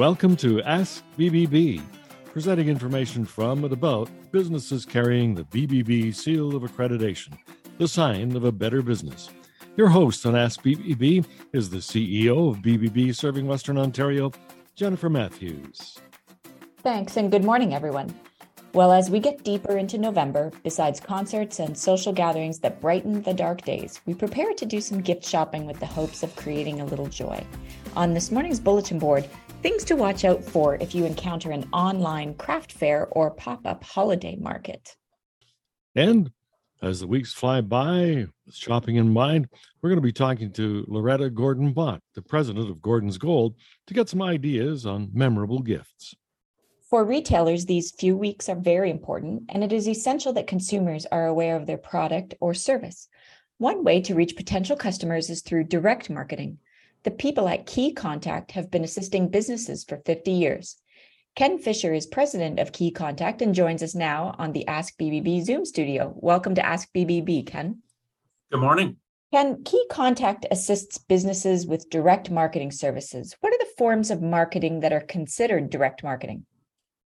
Welcome 0.00 0.34
to 0.36 0.62
Ask 0.62 1.04
BBB, 1.18 1.82
presenting 2.32 2.68
information 2.68 3.26
from 3.26 3.64
and 3.64 3.72
about 3.74 4.08
businesses 4.32 4.86
carrying 4.86 5.34
the 5.34 5.44
BBB 5.44 6.14
seal 6.14 6.56
of 6.56 6.62
accreditation, 6.62 7.36
the 7.76 7.86
sign 7.86 8.34
of 8.34 8.44
a 8.44 8.50
better 8.50 8.80
business. 8.80 9.28
Your 9.76 9.88
host 9.88 10.24
on 10.24 10.34
Ask 10.34 10.62
BBB 10.62 11.26
is 11.52 11.68
the 11.68 11.76
CEO 11.76 12.48
of 12.48 12.62
BBB 12.62 13.14
Serving 13.14 13.46
Western 13.46 13.76
Ontario, 13.76 14.32
Jennifer 14.74 15.10
Matthews. 15.10 15.98
Thanks, 16.78 17.18
and 17.18 17.30
good 17.30 17.44
morning, 17.44 17.74
everyone. 17.74 18.14
Well, 18.72 18.92
as 18.92 19.10
we 19.10 19.20
get 19.20 19.44
deeper 19.44 19.76
into 19.76 19.98
November, 19.98 20.50
besides 20.62 20.98
concerts 20.98 21.58
and 21.58 21.76
social 21.76 22.14
gatherings 22.14 22.60
that 22.60 22.80
brighten 22.80 23.20
the 23.20 23.34
dark 23.34 23.66
days, 23.66 24.00
we 24.06 24.14
prepare 24.14 24.54
to 24.54 24.64
do 24.64 24.80
some 24.80 25.02
gift 25.02 25.26
shopping 25.26 25.66
with 25.66 25.78
the 25.78 25.84
hopes 25.84 26.22
of 26.22 26.34
creating 26.36 26.80
a 26.80 26.86
little 26.86 27.08
joy. 27.08 27.44
On 27.96 28.14
this 28.14 28.30
morning's 28.30 28.60
bulletin 28.60 28.98
board, 28.98 29.28
things 29.62 29.84
to 29.84 29.96
watch 29.96 30.24
out 30.24 30.42
for 30.42 30.76
if 30.76 30.94
you 30.94 31.04
encounter 31.04 31.50
an 31.50 31.68
online 31.72 32.34
craft 32.34 32.72
fair 32.72 33.08
or 33.10 33.30
pop 33.30 33.66
up 33.66 33.84
holiday 33.84 34.36
market. 34.36 34.96
And 35.94 36.30
as 36.82 37.00
the 37.00 37.06
weeks 37.06 37.34
fly 37.34 37.60
by, 37.60 38.26
with 38.46 38.54
shopping 38.54 38.96
in 38.96 39.12
mind, 39.12 39.48
we're 39.80 39.90
going 39.90 39.98
to 39.98 40.02
be 40.02 40.12
talking 40.12 40.50
to 40.52 40.84
Loretta 40.88 41.28
Gordon 41.28 41.72
Bott, 41.72 42.00
the 42.14 42.22
president 42.22 42.70
of 42.70 42.80
Gordon's 42.80 43.18
Gold, 43.18 43.54
to 43.86 43.94
get 43.94 44.08
some 44.08 44.22
ideas 44.22 44.86
on 44.86 45.10
memorable 45.12 45.60
gifts. 45.60 46.14
For 46.88 47.04
retailers, 47.04 47.66
these 47.66 47.92
few 47.92 48.16
weeks 48.16 48.48
are 48.48 48.56
very 48.56 48.90
important, 48.90 49.42
and 49.50 49.62
it 49.62 49.72
is 49.72 49.86
essential 49.86 50.32
that 50.32 50.46
consumers 50.46 51.06
are 51.12 51.26
aware 51.26 51.56
of 51.56 51.66
their 51.66 51.78
product 51.78 52.34
or 52.40 52.54
service. 52.54 53.08
One 53.58 53.84
way 53.84 54.00
to 54.02 54.14
reach 54.14 54.36
potential 54.36 54.74
customers 54.74 55.28
is 55.28 55.42
through 55.42 55.64
direct 55.64 56.08
marketing. 56.08 56.58
The 57.02 57.10
people 57.10 57.48
at 57.48 57.64
Key 57.64 57.94
Contact 57.94 58.50
have 58.52 58.70
been 58.70 58.84
assisting 58.84 59.30
businesses 59.30 59.84
for 59.84 60.02
50 60.04 60.32
years. 60.32 60.76
Ken 61.34 61.58
Fisher 61.58 61.94
is 61.94 62.06
president 62.06 62.58
of 62.58 62.72
Key 62.72 62.90
Contact 62.90 63.40
and 63.40 63.54
joins 63.54 63.82
us 63.82 63.94
now 63.94 64.34
on 64.36 64.52
the 64.52 64.66
Ask 64.66 64.98
BBB 64.98 65.42
Zoom 65.42 65.64
studio. 65.64 66.12
Welcome 66.16 66.54
to 66.56 66.66
Ask 66.66 66.88
BBB, 66.94 67.46
Ken. 67.46 67.78
Good 68.50 68.60
morning. 68.60 68.96
Ken, 69.32 69.62
Key 69.64 69.82
Contact 69.90 70.44
assists 70.50 70.98
businesses 70.98 71.66
with 71.66 71.88
direct 71.88 72.30
marketing 72.30 72.70
services. 72.70 73.34
What 73.40 73.54
are 73.54 73.58
the 73.58 73.72
forms 73.78 74.10
of 74.10 74.20
marketing 74.20 74.80
that 74.80 74.92
are 74.92 75.00
considered 75.00 75.70
direct 75.70 76.02
marketing? 76.02 76.44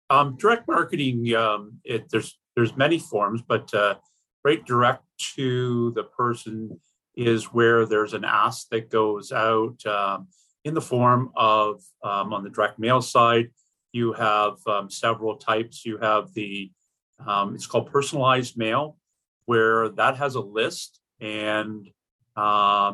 Um, 0.09 0.37
direct 0.37 0.67
marketing, 0.67 1.35
um, 1.35 1.73
it, 1.83 2.09
there's 2.09 2.39
there's 2.55 2.75
many 2.75 2.97
forms, 2.97 3.43
but 3.47 3.71
uh, 3.73 3.95
right 4.43 4.65
direct 4.65 5.03
to 5.35 5.91
the 5.91 6.03
person 6.03 6.79
is 7.15 7.45
where 7.45 7.85
there's 7.85 8.13
an 8.13 8.25
ask 8.25 8.69
that 8.69 8.89
goes 8.89 9.31
out 9.31 9.85
um, 9.85 10.27
in 10.63 10.73
the 10.73 10.81
form 10.81 11.31
of 11.35 11.81
um, 12.03 12.33
on 12.33 12.43
the 12.43 12.49
direct 12.49 12.79
mail 12.79 13.01
side. 13.01 13.49
You 13.91 14.13
have 14.13 14.55
um, 14.67 14.89
several 14.89 15.37
types. 15.37 15.85
You 15.85 15.97
have 15.99 16.33
the 16.33 16.71
um, 17.25 17.55
it's 17.55 17.67
called 17.67 17.91
personalized 17.91 18.57
mail, 18.57 18.97
where 19.45 19.89
that 19.89 20.17
has 20.17 20.35
a 20.35 20.41
list 20.41 20.99
and 21.19 21.87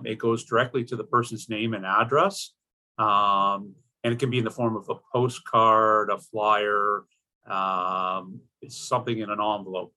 it 0.06 0.18
goes 0.18 0.44
directly 0.44 0.84
to 0.84 0.96
the 0.96 1.04
person's 1.04 1.50
name 1.50 1.74
and 1.74 1.86
address. 1.86 2.54
Um, 2.98 3.76
and 4.04 4.14
it 4.14 4.20
can 4.20 4.30
be 4.30 4.38
in 4.38 4.44
the 4.44 4.52
form 4.52 4.76
of 4.76 4.90
a 4.90 4.96
postcard, 5.14 6.10
a 6.10 6.18
flyer, 6.18 7.06
um, 7.48 8.42
something 8.68 9.18
in 9.18 9.30
an 9.30 9.40
envelope. 9.40 9.94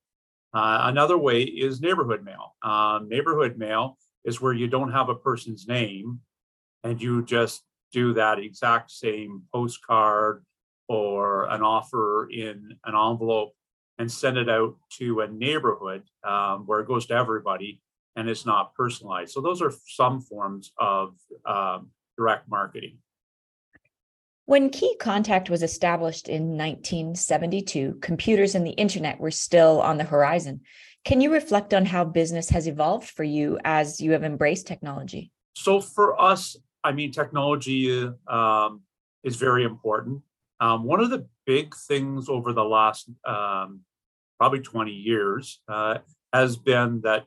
Uh, 0.53 0.81
another 0.83 1.17
way 1.17 1.43
is 1.43 1.81
neighborhood 1.81 2.23
mail. 2.23 2.55
Um, 2.61 3.09
neighborhood 3.09 3.57
mail 3.57 3.97
is 4.25 4.41
where 4.41 4.53
you 4.53 4.67
don't 4.67 4.91
have 4.91 5.09
a 5.09 5.15
person's 5.15 5.67
name 5.67 6.19
and 6.83 7.01
you 7.01 7.23
just 7.23 7.63
do 7.91 8.13
that 8.13 8.39
exact 8.39 8.91
same 8.91 9.43
postcard 9.53 10.43
or 10.87 11.45
an 11.49 11.61
offer 11.61 12.29
in 12.31 12.75
an 12.85 12.95
envelope 12.95 13.53
and 13.99 14.11
send 14.11 14.37
it 14.37 14.49
out 14.49 14.75
to 14.89 15.21
a 15.21 15.27
neighborhood 15.27 16.03
um, 16.23 16.65
where 16.65 16.79
it 16.79 16.87
goes 16.87 17.05
to 17.05 17.13
everybody 17.13 17.79
and 18.15 18.29
it's 18.29 18.45
not 18.45 18.73
personalized. 18.75 19.31
So 19.31 19.41
those 19.41 19.61
are 19.61 19.73
some 19.87 20.21
forms 20.21 20.71
of 20.77 21.15
um, 21.45 21.89
direct 22.17 22.49
marketing. 22.49 22.97
When 24.45 24.69
Key 24.69 24.97
Contact 24.99 25.49
was 25.49 25.63
established 25.63 26.27
in 26.27 26.57
1972, 26.57 27.99
computers 28.01 28.55
and 28.55 28.67
the 28.67 28.71
internet 28.71 29.19
were 29.19 29.31
still 29.31 29.81
on 29.81 29.97
the 29.97 30.03
horizon. 30.03 30.61
Can 31.05 31.19
you 31.19 31.33
reflect 31.33 31.73
on 31.73 31.85
how 31.85 32.05
business 32.05 32.49
has 32.49 32.65
evolved 32.65 33.09
for 33.09 33.25
you 33.25 33.59
as 33.65 33.99
you 33.99 34.13
have 34.13 34.23
embraced 34.23 34.67
technology? 34.67 35.31
So, 35.53 35.81
for 35.81 36.19
us, 36.19 36.55
I 36.83 36.93
mean, 36.93 37.11
technology 37.11 38.09
um, 38.27 38.81
is 39.23 39.35
very 39.35 39.65
important. 39.65 40.21
Um, 40.61 40.85
one 40.85 41.01
of 41.01 41.09
the 41.09 41.27
big 41.45 41.75
things 41.75 42.29
over 42.29 42.53
the 42.53 42.63
last 42.63 43.09
um, 43.25 43.81
probably 44.39 44.61
20 44.61 44.91
years 44.91 45.61
uh, 45.67 45.97
has 46.31 46.55
been 46.55 47.01
that 47.01 47.25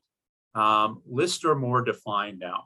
um, 0.54 1.02
lists 1.06 1.44
are 1.44 1.54
more 1.54 1.82
defined 1.82 2.38
now. 2.38 2.64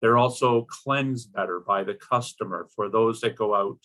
They're 0.00 0.16
also 0.16 0.66
cleansed 0.70 1.32
better 1.32 1.58
by 1.58 1.82
the 1.82 1.94
customer 1.94 2.68
for 2.76 2.88
those 2.88 3.20
that 3.22 3.34
go 3.34 3.56
out 3.56 3.78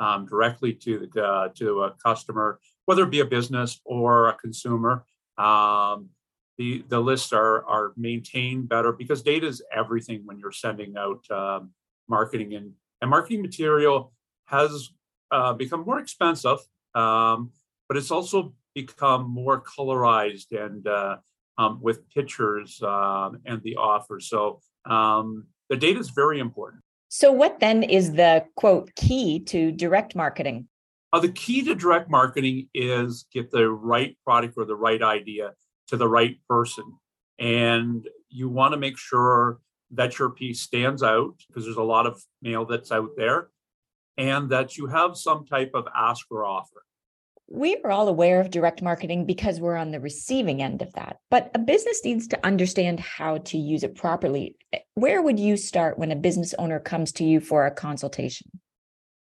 um, 0.00 0.24
directly 0.24 0.72
to 0.72 1.08
the 1.12 1.22
uh, 1.22 1.48
to 1.56 1.82
a 1.82 1.94
customer, 2.02 2.60
whether 2.86 3.02
it 3.02 3.10
be 3.10 3.20
a 3.20 3.26
business 3.26 3.78
or 3.84 4.28
a 4.28 4.34
consumer. 4.34 5.04
Um, 5.38 6.10
the 6.58 6.84
the 6.88 7.00
lists 7.00 7.32
are 7.32 7.64
are 7.66 7.92
maintained 7.96 8.68
better 8.68 8.92
because 8.92 9.22
data 9.22 9.46
is 9.46 9.62
everything 9.74 10.22
when 10.24 10.38
you're 10.38 10.52
sending 10.52 10.96
out 10.96 11.30
um, 11.30 11.70
marketing 12.08 12.54
and 12.54 12.72
and 13.00 13.10
marketing 13.10 13.42
material 13.42 14.12
has 14.46 14.90
uh, 15.30 15.52
become 15.52 15.84
more 15.84 16.00
expensive, 16.00 16.58
um, 16.94 17.52
but 17.86 17.96
it's 17.96 18.10
also 18.10 18.54
become 18.74 19.30
more 19.30 19.62
colorized 19.62 20.50
and 20.52 20.86
uh, 20.86 21.16
um, 21.58 21.80
with 21.80 22.08
pictures 22.10 22.82
um, 22.82 23.38
and 23.44 23.62
the 23.62 23.76
offer. 23.76 24.20
So 24.20 24.60
um, 24.86 25.46
the 25.68 25.76
data 25.76 26.00
is 26.00 26.10
very 26.10 26.38
important. 26.38 26.82
So, 27.10 27.32
what 27.32 27.60
then 27.60 27.82
is 27.82 28.12
the 28.12 28.44
quote 28.54 28.94
key 28.94 29.40
to 29.46 29.72
direct 29.72 30.14
marketing? 30.14 30.68
Uh, 31.12 31.20
the 31.20 31.32
key 31.32 31.62
to 31.62 31.74
direct 31.74 32.10
marketing 32.10 32.68
is 32.74 33.26
get 33.32 33.50
the 33.50 33.70
right 33.70 34.16
product 34.24 34.54
or 34.56 34.64
the 34.64 34.76
right 34.76 35.02
idea 35.02 35.52
to 35.88 35.96
the 35.96 36.08
right 36.08 36.36
person. 36.48 36.84
And 37.38 38.06
you 38.28 38.48
want 38.48 38.74
to 38.74 38.78
make 38.78 38.98
sure 38.98 39.58
that 39.92 40.18
your 40.18 40.30
piece 40.30 40.60
stands 40.60 41.02
out 41.02 41.34
because 41.48 41.64
there's 41.64 41.76
a 41.76 41.82
lot 41.82 42.06
of 42.06 42.22
mail 42.42 42.66
that's 42.66 42.92
out 42.92 43.10
there 43.16 43.48
and 44.18 44.50
that 44.50 44.76
you 44.76 44.86
have 44.86 45.16
some 45.16 45.46
type 45.46 45.70
of 45.74 45.86
ask 45.96 46.26
or 46.30 46.44
offer. 46.44 46.82
We 47.50 47.78
are 47.82 47.90
all 47.90 48.08
aware 48.08 48.42
of 48.42 48.50
direct 48.50 48.82
marketing 48.82 49.24
because 49.24 49.58
we're 49.58 49.76
on 49.76 49.90
the 49.90 50.00
receiving 50.00 50.60
end 50.60 50.82
of 50.82 50.92
that. 50.92 51.16
But 51.30 51.50
a 51.54 51.58
business 51.58 52.02
needs 52.04 52.26
to 52.28 52.46
understand 52.46 53.00
how 53.00 53.38
to 53.38 53.56
use 53.56 53.82
it 53.82 53.94
properly. 53.94 54.56
Where 54.94 55.22
would 55.22 55.40
you 55.40 55.56
start 55.56 55.98
when 55.98 56.12
a 56.12 56.16
business 56.16 56.52
owner 56.58 56.78
comes 56.78 57.12
to 57.12 57.24
you 57.24 57.40
for 57.40 57.64
a 57.64 57.70
consultation? 57.70 58.50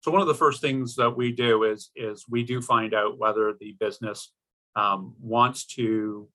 So 0.04 0.10
one 0.10 0.20
of 0.20 0.26
the 0.26 0.34
first 0.34 0.60
things 0.60 0.96
that 0.96 1.16
we 1.16 1.32
do 1.32 1.62
is 1.62 1.90
is 1.96 2.26
we 2.28 2.44
do 2.44 2.60
find 2.60 2.92
out 2.92 3.16
whether 3.16 3.54
the 3.58 3.74
business 3.80 4.34
um, 4.76 5.14
wants 5.18 5.64
to 5.76 6.28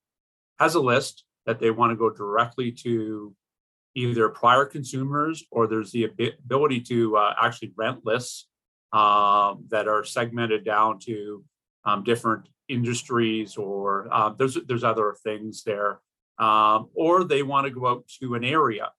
has 0.58 0.74
a 0.74 0.80
list 0.80 1.24
that 1.46 1.60
they 1.60 1.70
want 1.70 1.92
to 1.92 1.96
go 1.96 2.10
directly 2.10 2.72
to 2.72 3.36
either 3.94 4.28
prior 4.30 4.66
consumers 4.66 5.44
or 5.52 5.68
there's 5.68 5.92
the 5.92 6.06
ability 6.06 6.82
to 6.82 7.16
uh, 7.16 7.36
actually 7.40 7.72
rent 7.78 8.04
lists 8.04 8.48
um, 8.92 9.64
that 9.70 9.88
are 9.88 10.04
segmented 10.04 10.66
down 10.66 10.98
to 11.02 11.46
um, 11.86 12.04
different 12.04 12.50
industries 12.70 13.56
or 13.56 14.08
uh, 14.12 14.30
there's 14.30 14.58
there's 14.68 14.84
other 14.84 15.16
things 15.24 15.64
there. 15.64 16.00
Um, 16.40 16.90
or 16.96 17.24
they 17.24 17.44
want 17.44 17.68
to 17.68 17.72
go 17.72 17.86
out 17.86 18.08
to 18.20 18.34
an 18.34 18.44
area 18.44 18.90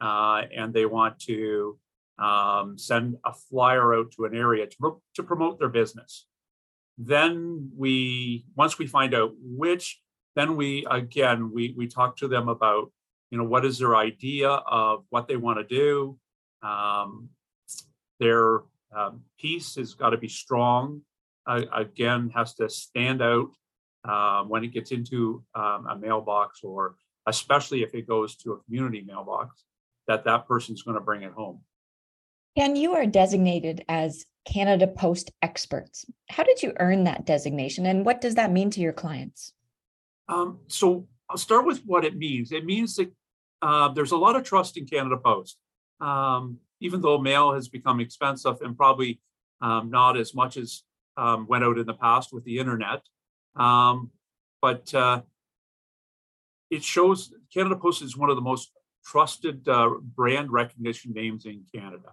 uh, 0.00 0.44
and 0.56 0.72
they 0.72 0.86
want 0.86 1.18
to 1.26 1.78
um, 2.18 2.78
send 2.78 3.16
a 3.24 3.32
flyer 3.32 3.94
out 3.94 4.12
to 4.12 4.24
an 4.24 4.34
area 4.34 4.66
to, 4.66 5.00
to 5.14 5.22
promote 5.22 5.58
their 5.58 5.68
business. 5.68 6.26
Then 6.96 7.70
we 7.76 8.46
once 8.56 8.78
we 8.78 8.86
find 8.86 9.14
out 9.14 9.32
which 9.40 10.00
then 10.36 10.56
we 10.56 10.86
again 10.90 11.52
we 11.52 11.74
we 11.76 11.88
talk 11.88 12.16
to 12.18 12.28
them 12.28 12.48
about 12.48 12.92
you 13.30 13.38
know 13.38 13.44
what 13.44 13.64
is 13.64 13.78
their 13.78 13.96
idea 13.96 14.48
of 14.48 15.04
what 15.10 15.26
they 15.26 15.36
want 15.36 15.58
to 15.58 15.64
do. 15.64 16.18
Um, 16.62 17.30
their 18.20 18.60
um, 18.94 19.22
piece 19.40 19.74
has 19.74 19.94
got 19.94 20.10
to 20.10 20.18
be 20.18 20.28
strong 20.28 21.02
uh, 21.46 21.62
again 21.74 22.30
has 22.34 22.54
to 22.54 22.68
stand 22.68 23.22
out 23.22 23.50
um, 24.04 24.48
when 24.48 24.64
it 24.64 24.72
gets 24.72 24.92
into 24.92 25.42
um, 25.54 25.86
a 25.88 25.96
mailbox 25.98 26.60
or 26.62 26.94
especially 27.26 27.82
if 27.82 27.94
it 27.94 28.06
goes 28.06 28.36
to 28.36 28.52
a 28.52 28.60
community 28.64 29.02
mailbox 29.06 29.64
that 30.06 30.24
that 30.24 30.46
person's 30.46 30.82
going 30.82 30.96
to 30.96 31.00
bring 31.02 31.22
it 31.22 31.32
home 31.32 31.60
and 32.56 32.78
you 32.78 32.94
are 32.94 33.06
designated 33.06 33.84
as 33.88 34.24
canada 34.46 34.86
post 34.86 35.30
experts 35.42 36.04
how 36.28 36.42
did 36.42 36.62
you 36.62 36.72
earn 36.78 37.04
that 37.04 37.24
designation 37.24 37.86
and 37.86 38.04
what 38.04 38.20
does 38.20 38.34
that 38.34 38.52
mean 38.52 38.70
to 38.70 38.80
your 38.80 38.92
clients 38.92 39.52
um, 40.28 40.58
so 40.68 41.06
i'll 41.30 41.36
start 41.36 41.66
with 41.66 41.82
what 41.84 42.04
it 42.04 42.16
means 42.16 42.52
it 42.52 42.64
means 42.64 42.96
that 42.96 43.10
uh, 43.62 43.88
there's 43.88 44.12
a 44.12 44.16
lot 44.16 44.36
of 44.36 44.42
trust 44.42 44.76
in 44.76 44.86
canada 44.86 45.16
post 45.16 45.58
um, 46.00 46.58
even 46.80 47.00
though 47.00 47.18
mail 47.18 47.54
has 47.54 47.68
become 47.68 48.00
expensive 48.00 48.60
and 48.60 48.76
probably 48.76 49.20
um, 49.60 49.90
not 49.90 50.16
as 50.18 50.34
much 50.34 50.56
as 50.56 50.82
um, 51.16 51.46
went 51.48 51.64
out 51.64 51.78
in 51.78 51.86
the 51.86 51.94
past 51.94 52.32
with 52.32 52.44
the 52.44 52.58
internet. 52.58 53.02
Um, 53.56 54.10
but 54.60 54.92
uh, 54.94 55.22
it 56.70 56.82
shows 56.82 57.32
Canada 57.52 57.76
Post 57.76 58.02
is 58.02 58.16
one 58.16 58.30
of 58.30 58.36
the 58.36 58.42
most 58.42 58.72
trusted 59.04 59.68
uh, 59.68 59.90
brand 60.02 60.50
recognition 60.50 61.12
names 61.12 61.46
in 61.46 61.64
Canada. 61.74 62.10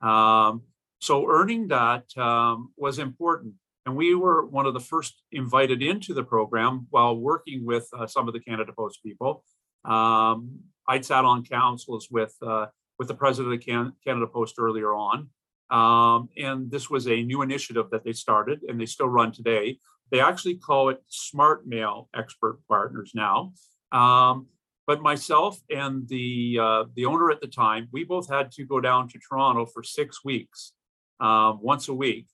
Um, 0.00 0.62
so 1.00 1.28
earning 1.28 1.68
that 1.68 2.16
um, 2.16 2.72
was 2.76 2.98
important. 2.98 3.54
And 3.84 3.94
we 3.94 4.14
were 4.14 4.44
one 4.44 4.66
of 4.66 4.74
the 4.74 4.80
first 4.80 5.22
invited 5.30 5.82
into 5.82 6.12
the 6.12 6.24
program 6.24 6.88
while 6.90 7.16
working 7.16 7.64
with 7.64 7.88
uh, 7.96 8.06
some 8.06 8.26
of 8.26 8.34
the 8.34 8.40
Canada 8.40 8.72
Post 8.76 9.02
people. 9.04 9.44
Um, 9.84 10.58
I'd 10.88 11.04
sat 11.04 11.24
on 11.24 11.44
councils 11.44 12.08
with 12.10 12.34
uh, 12.42 12.66
with 12.98 13.08
the 13.08 13.14
president 13.14 13.54
of 13.54 13.60
Can- 13.60 13.92
Canada 14.04 14.26
Post 14.26 14.56
earlier 14.58 14.92
on, 14.94 15.28
um, 15.70 16.28
and 16.36 16.70
this 16.70 16.90
was 16.90 17.06
a 17.06 17.22
new 17.22 17.42
initiative 17.42 17.90
that 17.90 18.04
they 18.04 18.12
started 18.12 18.62
and 18.68 18.80
they 18.80 18.86
still 18.86 19.08
run 19.08 19.30
today. 19.32 19.78
They 20.10 20.20
actually 20.20 20.56
call 20.56 20.88
it 20.88 21.00
Smart 21.08 21.66
Mail 21.66 22.08
Expert 22.14 22.60
Partners 22.68 23.12
now. 23.14 23.52
Um, 23.92 24.46
but 24.86 25.02
myself 25.02 25.60
and 25.68 26.08
the 26.08 26.58
uh, 26.60 26.84
the 26.94 27.06
owner 27.06 27.30
at 27.30 27.40
the 27.40 27.48
time, 27.48 27.88
we 27.92 28.04
both 28.04 28.28
had 28.28 28.52
to 28.52 28.64
go 28.64 28.80
down 28.80 29.08
to 29.08 29.18
Toronto 29.18 29.66
for 29.66 29.82
six 29.82 30.24
weeks, 30.24 30.72
um, 31.20 31.58
once 31.60 31.88
a 31.88 31.94
week, 31.94 32.26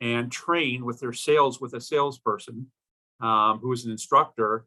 and 0.00 0.30
train 0.30 0.84
with 0.84 1.00
their 1.00 1.12
sales 1.12 1.60
with 1.60 1.72
a 1.74 1.80
salesperson 1.80 2.66
um, 3.20 3.58
who 3.60 3.68
was 3.68 3.84
an 3.84 3.92
instructor. 3.92 4.66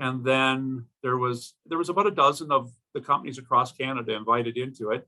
And 0.00 0.24
then 0.24 0.86
there 1.02 1.18
was 1.18 1.54
there 1.66 1.78
was 1.78 1.90
about 1.90 2.06
a 2.06 2.10
dozen 2.10 2.50
of 2.50 2.72
the 2.94 3.00
companies 3.00 3.38
across 3.38 3.72
Canada 3.72 4.14
invited 4.14 4.56
into 4.56 4.90
it. 4.90 5.06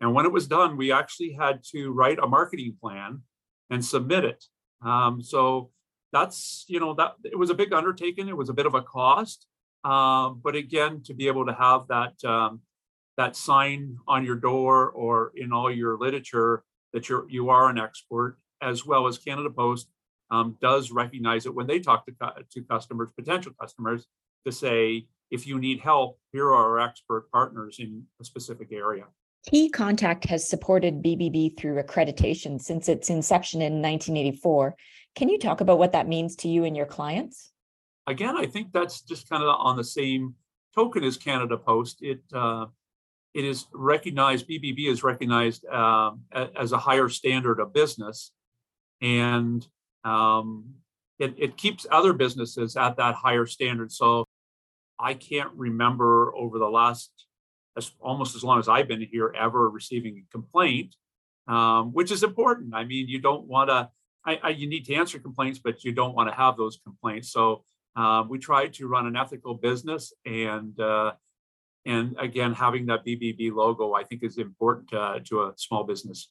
And 0.00 0.12
when 0.12 0.26
it 0.26 0.32
was 0.32 0.46
done, 0.46 0.76
we 0.76 0.92
actually 0.92 1.32
had 1.32 1.64
to 1.72 1.90
write 1.90 2.18
a 2.18 2.26
marketing 2.26 2.76
plan 2.80 3.22
and 3.70 3.82
submit 3.82 4.24
it. 4.24 4.44
Um, 4.84 5.22
so 5.22 5.70
that's 6.12 6.66
you 6.68 6.78
know 6.78 6.94
that 6.94 7.14
it 7.24 7.38
was 7.38 7.50
a 7.50 7.54
big 7.54 7.72
undertaking. 7.72 8.28
It 8.28 8.36
was 8.36 8.50
a 8.50 8.54
bit 8.54 8.66
of 8.66 8.74
a 8.74 8.82
cost, 8.82 9.46
um, 9.84 10.40
but 10.42 10.56
again, 10.56 11.02
to 11.04 11.14
be 11.14 11.28
able 11.28 11.46
to 11.46 11.52
have 11.52 11.88
that 11.88 12.24
um, 12.24 12.60
that 13.16 13.36
sign 13.36 13.96
on 14.06 14.24
your 14.24 14.36
door 14.36 14.90
or 14.90 15.32
in 15.34 15.52
all 15.52 15.70
your 15.70 15.96
literature 15.98 16.62
that 16.92 17.08
you're 17.08 17.26
you 17.28 17.50
are 17.50 17.68
an 17.68 17.78
expert, 17.78 18.38
as 18.62 18.84
well 18.86 19.06
as 19.06 19.18
Canada 19.18 19.50
Post 19.50 19.88
um, 20.30 20.56
does 20.60 20.90
recognize 20.90 21.46
it 21.46 21.54
when 21.54 21.66
they 21.66 21.78
talk 21.78 22.06
to 22.06 22.12
to 22.50 22.62
customers, 22.62 23.10
potential 23.16 23.52
customers, 23.60 24.06
to 24.44 24.52
say 24.52 25.06
if 25.30 25.46
you 25.46 25.58
need 25.58 25.80
help, 25.80 26.18
here 26.32 26.46
are 26.46 26.78
our 26.78 26.80
expert 26.80 27.30
partners 27.32 27.78
in 27.78 28.04
a 28.20 28.24
specific 28.24 28.72
area. 28.72 29.04
Key 29.48 29.68
Contact 29.68 30.24
has 30.24 30.48
supported 30.48 31.02
BBB 31.02 31.56
through 31.56 31.80
accreditation 31.80 32.60
since 32.60 32.88
its 32.88 33.10
inception 33.10 33.60
in 33.60 33.74
1984. 33.74 34.74
Can 35.14 35.28
you 35.28 35.38
talk 35.38 35.60
about 35.60 35.78
what 35.78 35.92
that 35.92 36.08
means 36.08 36.36
to 36.36 36.48
you 36.48 36.64
and 36.64 36.76
your 36.76 36.86
clients? 36.86 37.52
Again, 38.06 38.36
I 38.36 38.46
think 38.46 38.72
that's 38.72 39.00
just 39.02 39.28
kind 39.28 39.42
of 39.42 39.48
on 39.48 39.76
the 39.76 39.84
same 39.84 40.34
token 40.74 41.04
as 41.04 41.16
Canada 41.16 41.56
Post. 41.56 41.98
It 42.02 42.20
uh, 42.32 42.66
it 43.34 43.44
is 43.44 43.66
recognized. 43.72 44.48
BBB 44.48 44.88
is 44.88 45.02
recognized 45.02 45.66
um, 45.66 46.22
as 46.32 46.72
a 46.72 46.78
higher 46.78 47.08
standard 47.08 47.60
of 47.60 47.72
business, 47.72 48.32
and 49.02 49.66
um, 50.04 50.64
it, 51.18 51.34
it 51.36 51.56
keeps 51.56 51.86
other 51.90 52.12
businesses 52.12 52.76
at 52.76 52.96
that 52.96 53.14
higher 53.14 53.46
standard. 53.46 53.92
So 53.92 54.26
I 54.98 55.14
can't 55.14 55.50
remember 55.54 56.34
over 56.34 56.58
the 56.58 56.68
last 56.68 57.10
as 57.76 57.90
almost 58.00 58.34
as 58.34 58.42
long 58.42 58.58
as 58.58 58.68
I've 58.68 58.88
been 58.88 59.02
here 59.02 59.34
ever 59.38 59.68
receiving 59.68 60.24
a 60.26 60.32
complaint, 60.32 60.96
um, 61.46 61.92
which 61.92 62.10
is 62.10 62.22
important. 62.22 62.74
I 62.74 62.84
mean, 62.84 63.08
you 63.08 63.20
don't 63.20 63.46
want 63.46 63.68
to. 63.68 63.90
I, 64.24 64.40
I, 64.42 64.48
you 64.50 64.66
need 64.66 64.86
to 64.86 64.94
answer 64.94 65.18
complaints, 65.18 65.60
but 65.62 65.84
you 65.84 65.92
don't 65.92 66.14
want 66.14 66.28
to 66.30 66.34
have 66.34 66.56
those 66.56 66.80
complaints. 66.82 67.30
So 67.30 67.64
uh, 67.96 68.24
we 68.28 68.38
try 68.38 68.68
to 68.68 68.86
run 68.86 69.06
an 69.06 69.16
ethical 69.16 69.54
business, 69.54 70.12
and 70.24 70.78
uh, 70.78 71.12
and 71.86 72.16
again, 72.18 72.52
having 72.52 72.86
that 72.86 73.06
BBB 73.06 73.52
logo, 73.52 73.94
I 73.94 74.04
think, 74.04 74.22
is 74.22 74.38
important 74.38 74.92
uh, 74.92 75.20
to 75.26 75.44
a 75.44 75.52
small 75.56 75.84
business. 75.84 76.28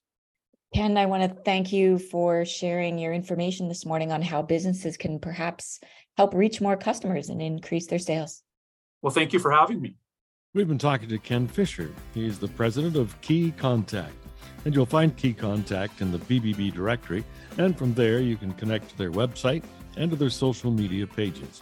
Ken, 0.73 0.97
I 0.97 1.05
want 1.05 1.23
to 1.23 1.41
thank 1.43 1.71
you 1.71 1.97
for 1.97 2.43
sharing 2.43 2.99
your 2.99 3.13
information 3.13 3.69
this 3.69 3.85
morning 3.85 4.11
on 4.11 4.21
how 4.21 4.41
businesses 4.41 4.97
can 4.97 5.19
perhaps 5.19 5.79
help 6.17 6.33
reach 6.33 6.59
more 6.59 6.75
customers 6.75 7.29
and 7.29 7.41
increase 7.41 7.87
their 7.87 7.99
sales. 7.99 8.43
Well, 9.01 9.13
thank 9.13 9.31
you 9.31 9.39
for 9.39 9.51
having 9.51 9.81
me. 9.81 9.95
We've 10.53 10.67
been 10.67 10.77
talking 10.77 11.09
to 11.09 11.17
Ken 11.17 11.47
Fisher. 11.47 11.91
He's 12.13 12.39
the 12.39 12.47
president 12.49 12.95
of 12.95 13.19
Key 13.21 13.53
Contact. 13.57 14.15
And 14.65 14.73
you'll 14.73 14.85
find 14.85 15.15
Key 15.15 15.33
Contact 15.33 16.01
in 16.01 16.11
the 16.11 16.17
BBB 16.17 16.73
directory. 16.73 17.23
And 17.57 17.77
from 17.77 17.93
there, 17.93 18.19
you 18.19 18.35
can 18.35 18.53
connect 18.53 18.89
to 18.89 18.97
their 18.97 19.11
website 19.11 19.63
and 19.97 20.11
to 20.11 20.15
their 20.15 20.29
social 20.29 20.71
media 20.71 21.07
pages. 21.07 21.61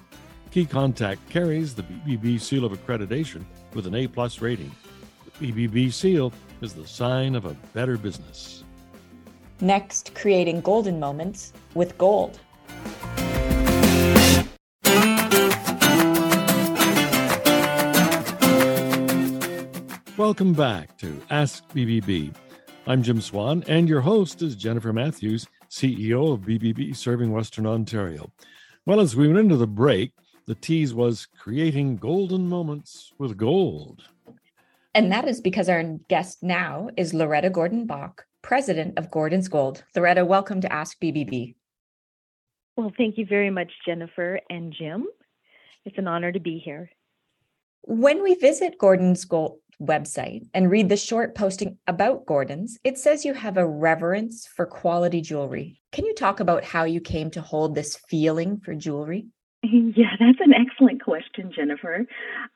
Key 0.51 0.65
Contact 0.65 1.19
carries 1.29 1.73
the 1.73 1.83
BBB 1.83 2.39
seal 2.39 2.65
of 2.65 2.73
accreditation 2.73 3.43
with 3.73 3.87
an 3.87 3.95
A 3.95 4.07
plus 4.07 4.41
rating. 4.41 4.71
The 5.39 5.51
BBB 5.51 5.91
seal 5.91 6.31
is 6.61 6.73
the 6.73 6.85
sign 6.85 7.35
of 7.35 7.45
a 7.45 7.55
better 7.73 7.97
business. 7.97 8.63
Next, 9.61 10.13
creating 10.13 10.61
golden 10.61 10.99
moments 10.99 11.53
with 11.73 11.97
gold. 11.97 12.39
Welcome 20.15 20.53
back 20.53 20.95
to 20.99 21.19
Ask 21.31 21.67
BBB. 21.69 22.35
I'm 22.85 23.01
Jim 23.01 23.19
Swan, 23.19 23.63
and 23.67 23.89
your 23.89 24.01
host 24.01 24.43
is 24.43 24.55
Jennifer 24.55 24.93
Matthews, 24.93 25.47
CEO 25.73 26.31
of 26.33 26.41
BBB 26.41 26.95
Serving 26.95 27.31
Western 27.31 27.65
Ontario. 27.65 28.31
Well, 28.85 28.99
as 28.99 29.15
we 29.15 29.27
went 29.27 29.39
into 29.39 29.57
the 29.57 29.65
break, 29.65 30.11
the 30.45 30.53
tease 30.53 30.93
was 30.93 31.25
creating 31.25 31.97
golden 31.97 32.47
moments 32.47 33.11
with 33.17 33.37
gold. 33.37 34.03
And 34.93 35.11
that 35.11 35.27
is 35.27 35.41
because 35.41 35.69
our 35.69 35.83
guest 36.09 36.43
now 36.43 36.89
is 36.95 37.15
Loretta 37.15 37.49
Gordon 37.49 37.87
Bach, 37.87 38.23
president 38.43 38.99
of 38.99 39.09
Gordon's 39.09 39.47
Gold. 39.47 39.83
Loretta, 39.95 40.23
welcome 40.23 40.61
to 40.61 40.71
Ask 40.71 40.99
BBB. 41.01 41.55
Well, 42.77 42.93
thank 42.95 43.17
you 43.17 43.25
very 43.25 43.49
much, 43.49 43.71
Jennifer 43.83 44.41
and 44.51 44.71
Jim. 44.71 45.07
It's 45.85 45.97
an 45.97 46.07
honor 46.07 46.31
to 46.31 46.39
be 46.39 46.59
here. 46.59 46.91
When 47.81 48.21
we 48.21 48.35
visit 48.35 48.77
Gordon's 48.77 49.25
Gold, 49.25 49.57
website 49.81 50.47
and 50.53 50.71
read 50.71 50.89
the 50.89 50.97
short 50.97 51.35
posting 51.35 51.77
about 51.87 52.25
Gordon's, 52.25 52.77
it 52.83 52.97
says 52.97 53.25
you 53.25 53.33
have 53.33 53.57
a 53.57 53.67
reverence 53.67 54.47
for 54.47 54.65
quality 54.65 55.21
jewelry. 55.21 55.79
Can 55.91 56.05
you 56.05 56.13
talk 56.15 56.39
about 56.39 56.63
how 56.63 56.83
you 56.83 57.01
came 57.01 57.29
to 57.31 57.41
hold 57.41 57.75
this 57.75 57.97
feeling 58.09 58.59
for 58.63 58.75
jewelry? 58.75 59.27
Yeah, 59.95 60.17
that's 60.19 60.39
an 60.41 60.53
excellent 60.53 61.01
question, 61.01 61.51
Jennifer. 61.55 62.05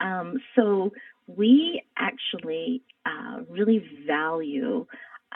Um, 0.00 0.34
so, 0.54 0.90
we 1.28 1.82
actually 1.96 2.82
uh, 3.06 3.40
really 3.48 3.84
value 4.06 4.86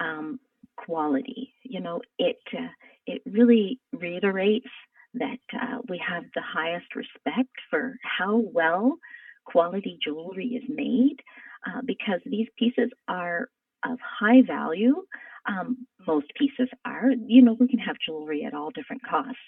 um, 0.01 0.41
quality. 0.77 1.53
You 1.63 1.81
know, 1.81 2.01
it 2.19 2.39
uh, 2.53 2.69
it 3.07 3.23
really 3.27 3.79
reiterates 3.93 4.69
that 5.15 5.39
uh, 5.55 5.79
we 5.89 6.03
have 6.07 6.25
the 6.35 6.43
highest 6.43 6.87
respect 6.97 7.51
for 7.71 7.97
how 8.03 8.43
well 8.53 8.97
quality 9.45 9.99
jewelry 10.03 10.47
is 10.47 10.65
made 10.69 11.17
uh, 11.67 11.81
because 11.85 12.21
these 12.25 12.49
pieces 12.59 12.91
are 13.09 13.49
of 13.85 13.99
high 14.01 14.43
value. 14.47 15.03
Um, 15.47 15.87
most 16.07 16.27
pieces 16.39 16.69
are. 16.85 17.11
You 17.27 17.43
know, 17.43 17.57
we 17.59 17.69
can 17.69 17.79
have 17.81 17.97
jewelry 18.05 18.45
at 18.45 18.55
all 18.55 18.71
different 18.71 19.03
costs. 19.03 19.41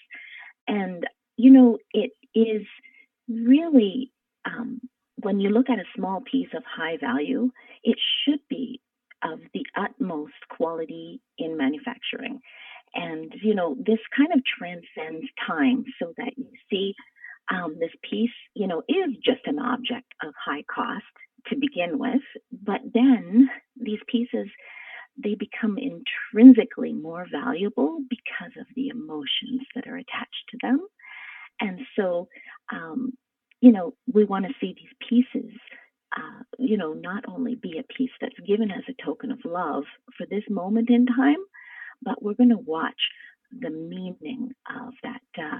And, 0.67 1.05
you 1.37 1.51
know, 1.51 1.77
it 1.93 2.11
is 2.33 2.65
really, 3.29 4.11
um, 4.45 4.81
when 5.17 5.39
you 5.39 5.49
look 5.49 5.69
at 5.69 5.79
a 5.79 5.85
small 5.95 6.21
piece 6.29 6.49
of 6.55 6.63
high 6.65 6.97
value, 6.97 7.51
it 7.83 7.97
should 8.23 8.41
be 8.49 8.81
of 9.23 9.39
the 9.53 9.65
utmost 9.75 10.33
quality 10.49 11.21
in 11.37 11.57
manufacturing. 11.57 12.39
And, 12.93 13.33
you 13.41 13.55
know, 13.55 13.75
this 13.75 13.99
kind 14.15 14.31
of 14.33 14.41
transcends 14.57 15.27
time 15.45 15.85
so 15.99 16.13
that 16.17 16.37
you 16.37 16.47
see 16.69 16.93
um, 17.51 17.75
this 17.79 17.91
piece, 18.09 18.29
you 18.53 18.67
know, 18.67 18.81
is 18.87 19.15
just 19.23 19.45
an 19.45 19.59
object 19.59 20.07
of 20.23 20.33
high 20.43 20.63
cost 20.73 21.03
to 21.49 21.55
begin 21.55 21.97
with, 21.99 22.21
but 22.51 22.81
then 22.93 23.49
these 23.79 23.99
pieces 24.07 24.47
they 25.21 25.35
become 25.35 25.77
intrinsically 25.77 26.91
more 26.91 27.25
valuable 27.31 27.99
because 28.09 28.51
of 28.59 28.65
the 28.75 28.89
emotions 28.89 29.61
that 29.73 29.87
are 29.87 29.95
attached 29.95 30.43
to 30.49 30.57
them. 30.61 30.79
And 31.61 31.79
so, 31.95 32.27
um, 32.71 33.13
you 33.61 33.71
know, 33.71 33.93
we 34.11 34.25
want 34.25 34.45
to 34.45 34.53
see 34.59 34.75
these 34.75 35.07
pieces, 35.09 35.51
uh, 36.17 36.43
you 36.59 36.77
know, 36.77 36.93
not 36.93 37.23
only 37.27 37.55
be 37.55 37.79
a 37.79 37.93
piece 37.93 38.11
that's 38.19 38.39
given 38.45 38.71
as 38.71 38.83
a 38.89 39.03
token 39.03 39.31
of 39.31 39.39
love 39.45 39.85
for 40.17 40.25
this 40.29 40.43
moment 40.49 40.89
in 40.89 41.05
time, 41.05 41.43
but 42.01 42.21
we're 42.21 42.33
going 42.33 42.49
to 42.49 42.57
watch 42.57 42.99
the 43.57 43.69
meaning 43.69 44.51
of 44.69 44.93
that 45.03 45.21
uh, 45.41 45.59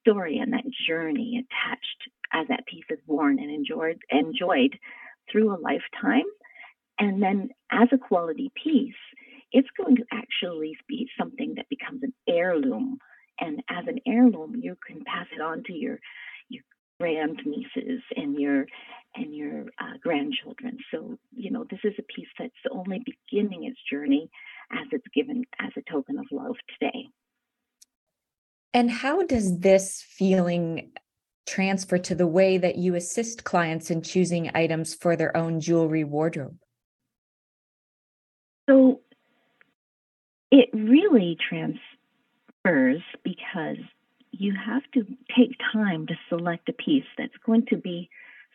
story 0.00 0.38
and 0.38 0.52
that 0.52 0.64
journey 0.88 1.38
attached 1.38 2.10
as 2.32 2.48
that 2.48 2.66
piece 2.66 2.84
is 2.90 2.98
worn 3.06 3.38
and 3.38 3.50
enjoyed 3.50 3.98
enjoyed 4.10 4.76
through 5.30 5.54
a 5.54 5.58
lifetime. 5.60 6.26
And 6.98 7.22
then 7.22 7.50
as 7.70 7.88
a 7.92 7.98
quality 7.98 8.50
piece, 8.62 8.94
it's 9.52 9.68
going 9.76 9.96
to 9.96 10.04
actually 10.12 10.76
be 10.88 11.08
something 11.18 11.54
that 11.56 11.68
becomes 11.68 12.02
an 12.02 12.14
heirloom. 12.28 12.98
And 13.38 13.62
as 13.68 13.84
an 13.86 14.00
heirloom, 14.06 14.56
you 14.62 14.76
can 14.86 15.04
pass 15.04 15.26
it 15.34 15.40
on 15.40 15.62
to 15.64 15.72
your 15.72 15.98
your 16.48 16.62
grand 16.98 17.40
nieces 17.44 18.02
and 18.16 18.38
your 18.38 18.66
and 19.14 19.34
your 19.34 19.66
uh, 19.78 19.98
grandchildren. 20.02 20.78
So 20.90 21.18
you 21.34 21.50
know 21.50 21.64
this 21.70 21.80
is 21.84 21.94
a 21.98 22.02
piece 22.02 22.28
that's 22.38 22.54
only 22.70 23.02
beginning 23.04 23.64
its 23.64 23.78
journey 23.90 24.30
as 24.72 24.86
it's 24.90 25.06
given 25.14 25.44
as 25.60 25.72
a 25.76 25.90
token 25.90 26.18
of 26.18 26.26
love 26.30 26.56
today. 26.78 27.08
And 28.72 28.90
how 28.90 29.22
does 29.22 29.60
this 29.60 30.02
feeling 30.02 30.92
transfer 31.46 31.98
to 31.98 32.14
the 32.14 32.26
way 32.26 32.58
that 32.58 32.76
you 32.76 32.94
assist 32.94 33.44
clients 33.44 33.90
in 33.90 34.02
choosing 34.02 34.50
items 34.54 34.94
for 34.94 35.16
their 35.16 35.36
own 35.36 35.60
jewelry 35.60 36.04
wardrobe? 36.04 36.56
So 38.68 39.00
it 40.50 40.68
really 40.72 41.36
transfers 41.48 43.02
because 43.22 43.78
you 44.32 44.54
have 44.54 44.82
to 44.94 45.04
take 45.36 45.56
time 45.72 46.06
to 46.08 46.14
select 46.28 46.68
a 46.68 46.72
piece 46.72 47.04
that's 47.16 47.36
going 47.44 47.66
to 47.66 47.76
be 47.76 48.10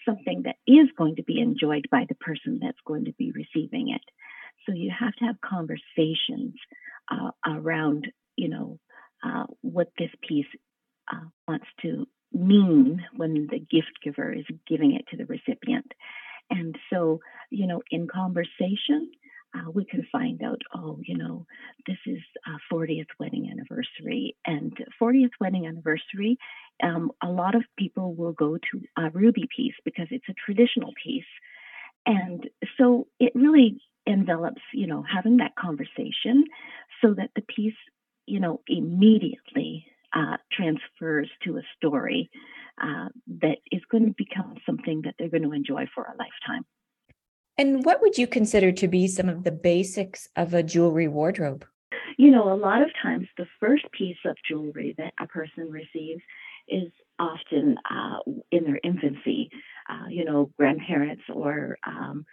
something 0.06 0.44
that 0.44 0.56
is 0.68 0.88
going 0.98 1.16
to 1.16 1.24
be 1.24 1.40
enjoyed 1.40 1.88
by 1.92 2.06
the 2.08 2.16
person 2.16 2.60
that's 2.62 2.78
going 2.86 3.06
to 3.06 3.14
be 3.14 3.32
receiving 3.32 3.90
it. 3.90 4.02
So 4.66 4.74
you 4.74 4.92
have 4.98 5.14
to 5.16 5.26
have 5.26 5.42
conversations 5.42 6.56
uh, 7.10 7.32
around, 7.46 8.08
you 8.36 8.50
know, 8.50 8.80
uh, 9.24 9.46
what 9.62 9.92
this 9.98 10.10
piece 10.28 10.46
uh, 11.12 11.26
wants 11.48 11.68
to 11.82 12.08
mean 12.51 13.05
when 13.15 13.48
the 13.50 13.60
gift 13.60 14.00
giver 14.03 14.31
is 14.31 14.46
giving 14.67 14.96
it 14.96 15.05
to 15.10 15.17
the 15.17 15.25
recipient. 15.25 15.91
And 16.50 16.75
so, 16.91 17.22
you 17.50 17.67
know, 17.67 17.81
in 17.91 18.08
conversation, 18.08 19.12
uh, 19.53 19.70
we 19.72 19.86
can 19.86 20.05
find 20.12 20.41
out, 20.43 20.62
oh, 20.75 21.00
you 21.05 21.17
know, 21.17 21.46
this 21.86 21.98
is 22.05 22.20
a 22.48 22.74
40th 22.74 23.08
wedding 23.20 23.50
anniversary. 23.51 24.36
And 24.46 24.74
40th 25.01 25.31
wedding 25.39 25.67
anniversary, 25.67 26.38
um, 26.84 27.12
a 27.24 27.27
lot 27.27 27.55
of 27.55 27.63
people 27.77 28.13
will 28.13 28.34
go 28.34 28.58
to 28.58 28.81
a 28.98 29.10
ruby 29.10 29.48
piece 29.55 29.75
because 29.84 30.08
it's 30.12 30.29
a 30.29 30.34
traditional 30.46 30.93
piece. 31.03 31.24
And 32.05 32.50
so 32.77 33.08
it 33.20 33.34
really 33.36 33.81
envelops, 34.05 34.62
you 34.74 34.88
know, 34.88 35.03
having 35.03 35.38
that 35.38 35.55
conversation 35.55 36.46
so 37.01 37.13
that 37.13 37.31
the 37.36 37.41
piece, 37.41 37.75
you 38.25 38.39
know, 38.39 38.62
immediately 38.67 39.41
uh, 40.13 40.38
transfers 40.51 41.30
to 41.44 41.58
a 41.58 41.62
story 41.77 42.30
uh, 42.82 43.10
that 43.41 43.58
is 43.72 43.82
going 43.89 44.06
to 44.06 44.15
become 44.18 44.56
something 44.65 45.01
that 45.03 45.15
they're 45.18 45.30
going 45.30 45.44
to 45.44 45.53
enjoy 45.53 45.86
for 45.94 46.03
a 46.03 46.15
lifetime. 46.18 46.65
And 47.58 47.86
what 47.86 48.01
would 48.01 48.18
you 48.18 48.27
consider 48.27 48.72
to 48.72 48.88
be 48.88 49.08
some 49.08 49.30
of 49.30 49.44
the 49.44 49.51
basics 49.51 50.27
of 50.36 50.53
a 50.53 50.63
jewelry 50.63 51.08
wardrobe? 51.08 51.65
You 52.18 52.32
know, 52.32 52.51
a 52.51 52.56
lot 52.56 52.82
of 52.82 52.89
times 53.01 53.27
the 53.38 53.46
first 53.60 53.86
piece 53.91 54.18
of 54.25 54.36
jewelry 54.48 54.96
that 54.98 55.13
a 55.20 55.27
person 55.27 55.70
receives 55.70 56.22
is 56.68 56.91
often 57.20 57.77
uh, 57.89 58.20
in 58.51 58.63
their 58.63 58.80
infancy. 58.84 59.50
Uh, 59.89 60.08
you 60.10 60.25
know, 60.25 60.51
grandparents 60.58 61.24
or 61.34 61.77
um, 61.86 62.25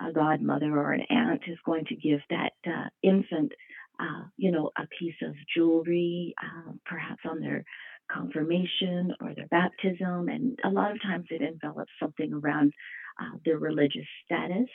a 0.00 0.12
godmother 0.12 0.78
or 0.78 0.92
an 0.92 1.02
aunt 1.10 1.42
is 1.46 1.58
going 1.64 1.84
to 1.86 1.96
give 1.96 2.20
that 2.30 2.52
uh, 2.66 2.88
infant, 3.02 3.52
uh, 4.00 4.24
you 4.36 4.50
know, 4.50 4.70
a 4.78 4.86
piece 4.98 5.14
of 5.22 5.34
jewelry, 5.54 6.34
uh, 6.42 6.72
perhaps 6.86 7.20
on 7.28 7.40
their 7.40 7.64
confirmation 8.10 9.14
or 9.20 9.34
their 9.34 9.48
baptism. 9.48 10.28
And 10.28 10.58
a 10.64 10.70
lot 10.70 10.92
of 10.92 11.02
times 11.02 11.26
it 11.30 11.42
envelops 11.42 11.92
something 12.00 12.32
around 12.32 12.72
uh, 13.20 13.36
their 13.44 13.58
religious 13.58 14.06
status. 14.24 14.68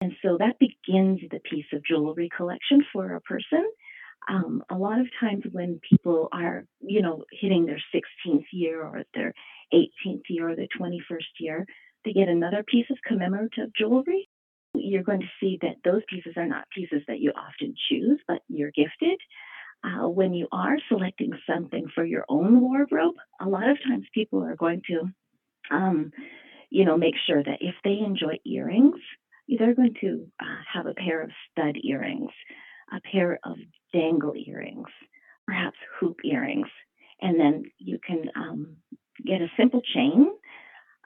And 0.00 0.12
so 0.22 0.36
that 0.38 0.58
begins 0.58 1.20
the 1.30 1.40
piece 1.50 1.66
of 1.72 1.84
jewelry 1.84 2.28
collection 2.36 2.84
for 2.92 3.14
a 3.14 3.20
person. 3.20 3.64
Um, 4.28 4.62
a 4.70 4.74
lot 4.74 5.00
of 5.00 5.06
times 5.20 5.44
when 5.52 5.80
people 5.88 6.28
are, 6.32 6.64
you 6.80 7.02
know, 7.02 7.24
hitting 7.30 7.66
their 7.66 7.82
16th 7.94 8.46
year 8.52 8.82
or 8.82 9.02
their 9.14 9.32
18th 9.72 10.22
year 10.28 10.50
or 10.50 10.56
their 10.56 10.68
21st 10.78 11.18
year, 11.38 11.66
they 12.04 12.12
get 12.12 12.28
another 12.28 12.64
piece 12.66 12.86
of 12.90 12.98
commemorative 13.06 13.70
jewelry. 13.78 14.28
You're 14.84 15.02
going 15.02 15.20
to 15.20 15.26
see 15.40 15.58
that 15.62 15.76
those 15.84 16.02
pieces 16.08 16.34
are 16.36 16.46
not 16.46 16.68
pieces 16.74 17.02
that 17.08 17.20
you 17.20 17.32
often 17.36 17.74
choose, 17.88 18.20
but 18.28 18.42
you're 18.48 18.72
gifted. 18.72 19.18
Uh, 19.82 20.08
when 20.08 20.32
you 20.32 20.48
are 20.50 20.76
selecting 20.88 21.32
something 21.48 21.86
for 21.94 22.04
your 22.04 22.24
own 22.28 22.60
wardrobe, 22.60 23.16
a 23.40 23.48
lot 23.48 23.68
of 23.68 23.76
times 23.86 24.06
people 24.14 24.42
are 24.42 24.56
going 24.56 24.80
to 24.88 25.08
um, 25.70 26.10
you 26.70 26.84
know, 26.84 26.96
make 26.96 27.14
sure 27.26 27.42
that 27.42 27.58
if 27.60 27.74
they 27.84 27.98
enjoy 28.04 28.38
earrings, 28.44 28.98
they're 29.48 29.74
going 29.74 29.94
to 30.00 30.26
uh, 30.40 30.62
have 30.72 30.86
a 30.86 30.94
pair 30.94 31.22
of 31.22 31.30
stud 31.50 31.76
earrings, 31.84 32.30
a 32.92 33.00
pair 33.12 33.38
of 33.44 33.56
dangle 33.92 34.34
earrings, 34.34 34.88
perhaps 35.46 35.76
hoop 36.00 36.16
earrings, 36.24 36.66
and 37.20 37.38
then 37.38 37.64
you 37.78 37.98
can 38.04 38.24
um, 38.34 38.76
get 39.24 39.40
a 39.40 39.46
simple 39.56 39.82
chain. 39.94 40.30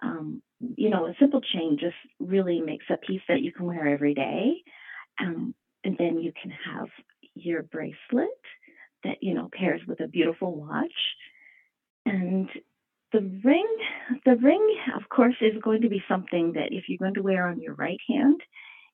Um, 0.00 0.42
you 0.60 0.90
know, 0.90 1.06
a 1.06 1.14
simple 1.18 1.40
chain 1.40 1.78
just 1.80 1.96
really 2.18 2.60
makes 2.60 2.86
a 2.90 2.96
piece 2.96 3.22
that 3.28 3.42
you 3.42 3.52
can 3.52 3.66
wear 3.66 3.88
every 3.88 4.14
day. 4.14 4.62
Um, 5.20 5.54
and 5.84 5.96
then 5.98 6.18
you 6.18 6.32
can 6.40 6.50
have 6.50 6.88
your 7.34 7.62
bracelet 7.62 8.28
that, 9.04 9.18
you 9.22 9.34
know, 9.34 9.48
pairs 9.52 9.80
with 9.86 10.00
a 10.00 10.08
beautiful 10.08 10.54
watch. 10.54 10.92
And 12.04 12.48
the 13.12 13.20
ring, 13.44 13.66
the 14.24 14.36
ring, 14.36 14.76
of 14.96 15.08
course, 15.08 15.36
is 15.40 15.62
going 15.62 15.82
to 15.82 15.88
be 15.88 16.02
something 16.08 16.52
that 16.54 16.72
if 16.72 16.84
you're 16.88 16.98
going 16.98 17.14
to 17.14 17.22
wear 17.22 17.46
on 17.46 17.60
your 17.60 17.74
right 17.74 18.00
hand, 18.08 18.40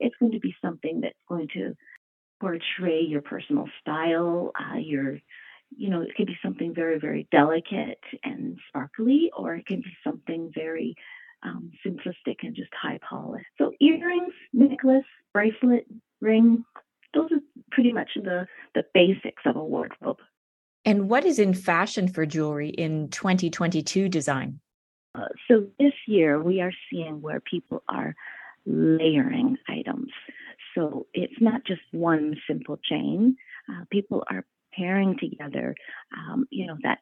it's 0.00 0.14
going 0.20 0.32
to 0.32 0.40
be 0.40 0.54
something 0.62 1.00
that's 1.00 1.14
going 1.28 1.48
to 1.54 1.74
portray 2.40 3.00
your 3.00 3.22
personal 3.22 3.66
style, 3.80 4.52
uh, 4.58 4.76
your, 4.76 5.18
you 5.76 5.88
know, 5.88 6.02
it 6.02 6.14
could 6.16 6.26
be 6.26 6.36
something 6.42 6.74
very, 6.74 6.98
very 6.98 7.26
delicate 7.30 8.02
and 8.22 8.58
sparkly, 8.68 9.30
or 9.36 9.54
it 9.54 9.66
can 9.66 9.80
be 9.80 9.96
something 10.04 10.52
very 10.54 10.94
um, 11.44 11.70
simplistic 11.86 12.36
and 12.42 12.54
just 12.54 12.70
high 12.80 12.98
polished. 13.08 13.46
So 13.58 13.72
earrings, 13.80 14.32
necklace, 14.52 15.04
bracelet, 15.32 15.86
ring, 16.20 16.64
those 17.14 17.30
are 17.32 17.40
pretty 17.70 17.92
much 17.92 18.10
the 18.16 18.46
the 18.74 18.84
basics 18.92 19.42
of 19.46 19.56
a 19.56 19.64
wardrobe. 19.64 20.18
And 20.84 21.08
what 21.08 21.24
is 21.24 21.38
in 21.38 21.54
fashion 21.54 22.08
for 22.08 22.26
jewelry 22.26 22.68
in 22.68 23.08
2022 23.08 24.08
design? 24.08 24.60
Uh, 25.14 25.28
so 25.48 25.66
this 25.78 25.92
year 26.06 26.42
we 26.42 26.60
are 26.60 26.72
seeing 26.90 27.22
where 27.22 27.40
people 27.40 27.82
are 27.88 28.14
layering 28.66 29.56
items. 29.68 30.10
So 30.74 31.06
it's 31.14 31.40
not 31.40 31.64
just 31.64 31.82
one 31.92 32.36
simple 32.48 32.78
chain. 32.82 33.36
Uh, 33.70 33.84
people 33.90 34.24
are 34.30 34.44
pairing 34.76 35.16
together, 35.18 35.74
um, 36.16 36.46
you 36.50 36.66
know, 36.66 36.76
that 36.82 36.98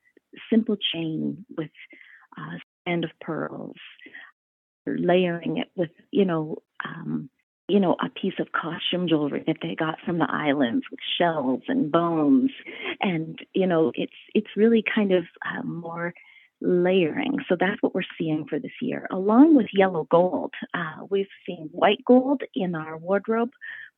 simple 0.50 0.76
chain 0.92 1.44
with 1.56 1.70
a 2.36 2.58
band 2.84 3.04
of 3.04 3.10
pearls, 3.20 3.76
layering 4.86 5.58
it 5.58 5.68
with, 5.76 5.90
you 6.10 6.24
know, 6.24 6.56
um, 6.84 7.30
you 7.68 7.80
know, 7.80 7.96
a 8.04 8.10
piece 8.10 8.34
of 8.38 8.52
costume 8.52 9.08
jewelry 9.08 9.44
that 9.46 9.56
they 9.62 9.74
got 9.74 9.98
from 10.04 10.18
the 10.18 10.28
islands 10.28 10.84
with 10.90 11.00
shells 11.18 11.62
and 11.68 11.90
bones, 11.92 12.50
and 13.00 13.38
you 13.54 13.66
know, 13.66 13.92
it's 13.94 14.12
it's 14.34 14.56
really 14.56 14.84
kind 14.94 15.12
of 15.12 15.24
uh, 15.46 15.62
more 15.62 16.12
layering. 16.60 17.38
So 17.48 17.56
that's 17.58 17.80
what 17.82 17.94
we're 17.94 18.02
seeing 18.18 18.46
for 18.48 18.58
this 18.58 18.72
year, 18.80 19.06
along 19.10 19.56
with 19.56 19.66
yellow 19.72 20.06
gold. 20.10 20.52
Uh, 20.74 21.06
we've 21.08 21.26
seen 21.46 21.68
white 21.72 22.04
gold 22.06 22.42
in 22.54 22.74
our 22.74 22.96
wardrobe 22.96 23.50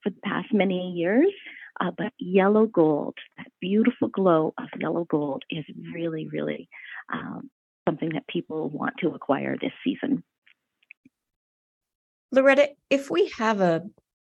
for 0.03 0.11
the 0.11 0.21
past 0.25 0.49
many 0.53 0.93
years, 0.93 1.33
uh, 1.81 1.91
but 1.97 2.13
yellow 2.19 2.67
gold, 2.67 3.17
that 3.39 3.49
beautiful 3.61 4.09
glow 4.09 4.55
of 4.59 4.69
yellow 4.79 5.05
gold, 5.05 5.43
is 5.51 5.65
really, 5.93 6.29
really 6.29 6.69
um, 7.13 7.51
something 7.89 8.11
that 8.15 8.27
people 8.29 8.71
want 8.71 8.95
to 9.01 9.09
acquire 9.09 9.57
this 9.61 9.73
season. 9.83 10.23
Loretta, 12.35 12.71
if 12.91 13.11
we 13.11 13.33
have 13.39 13.61
a 13.61 13.83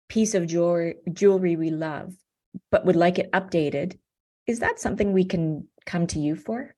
piece 0.08 0.34
of 0.34 0.48
jewelry, 0.48 0.96
jewelry 1.13 1.56
we 1.56 1.70
love, 1.70 2.16
but 2.72 2.86
would 2.86 2.96
like 2.96 3.20
it 3.20 3.32
updated, 3.32 3.98
is 4.48 4.60
that 4.60 4.80
something 4.80 5.13
we 5.13 5.25
can 5.25 5.68
come 5.86 6.08
to 6.08 6.20
you 6.20 6.36
for? 6.36 6.75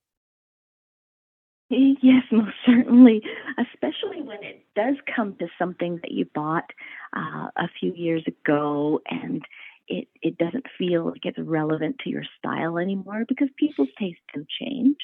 Yes, 1.70 2.24
most 2.32 2.56
certainly, 2.66 3.22
especially 3.58 4.22
when 4.22 4.44
it 4.44 4.66
does 4.76 4.96
come 5.16 5.36
to 5.36 5.48
something 5.58 6.00
that 6.02 6.12
you 6.12 6.26
bought 6.36 6.70
uh, 7.16 7.48
a 7.56 7.70
few 7.80 7.94
years 7.94 8.24
ago 8.28 9.00
and 9.10 9.42
it, 9.88 10.08
it 10.22 10.38
doesn't 10.38 10.66
feel 10.78 11.06
like 11.06 11.26
it's 11.26 11.40
relevant 11.40 11.98
to 12.04 12.10
your 12.10 12.24
style 12.38 12.78
anymore 12.78 13.24
because 13.28 13.50
people's 13.58 13.90
tastes 13.98 14.22
do 14.34 14.46
change. 14.60 14.98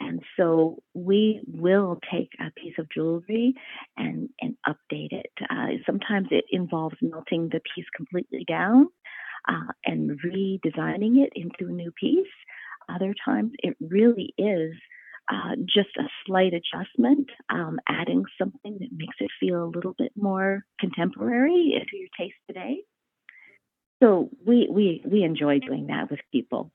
And 0.00 0.22
so 0.36 0.82
we 0.94 1.40
will 1.46 1.98
take 2.12 2.30
a 2.38 2.50
piece 2.52 2.74
of 2.78 2.88
jewelry 2.90 3.54
and, 3.96 4.28
and 4.40 4.56
update 4.68 5.12
it. 5.12 5.32
Uh, 5.48 5.78
sometimes 5.86 6.28
it 6.30 6.44
involves 6.50 6.96
melting 7.00 7.48
the 7.50 7.60
piece 7.74 7.86
completely 7.96 8.44
down 8.46 8.88
uh, 9.48 9.72
and 9.84 10.18
redesigning 10.20 11.24
it 11.24 11.32
into 11.34 11.70
a 11.70 11.74
new 11.74 11.92
piece. 11.92 12.26
Other 12.88 13.14
times 13.24 13.52
it 13.58 13.76
really 13.80 14.34
is 14.38 14.74
uh, 15.32 15.56
just 15.64 15.88
a 15.98 16.04
slight 16.24 16.52
adjustment, 16.52 17.28
um, 17.48 17.80
adding 17.88 18.24
something 18.38 18.76
that 18.78 18.90
makes 18.92 19.16
it 19.18 19.30
feel 19.40 19.64
a 19.64 19.72
little 19.74 19.94
bit 19.98 20.12
more 20.16 20.64
contemporary 20.78 21.84
to 21.90 21.96
your 21.96 22.08
taste 22.16 22.36
today. 22.46 22.78
So 24.02 24.30
we 24.46 24.68
we 24.70 25.02
we 25.04 25.24
enjoy 25.24 25.58
doing 25.58 25.86
that 25.88 26.10
with 26.10 26.20
people. 26.30 26.70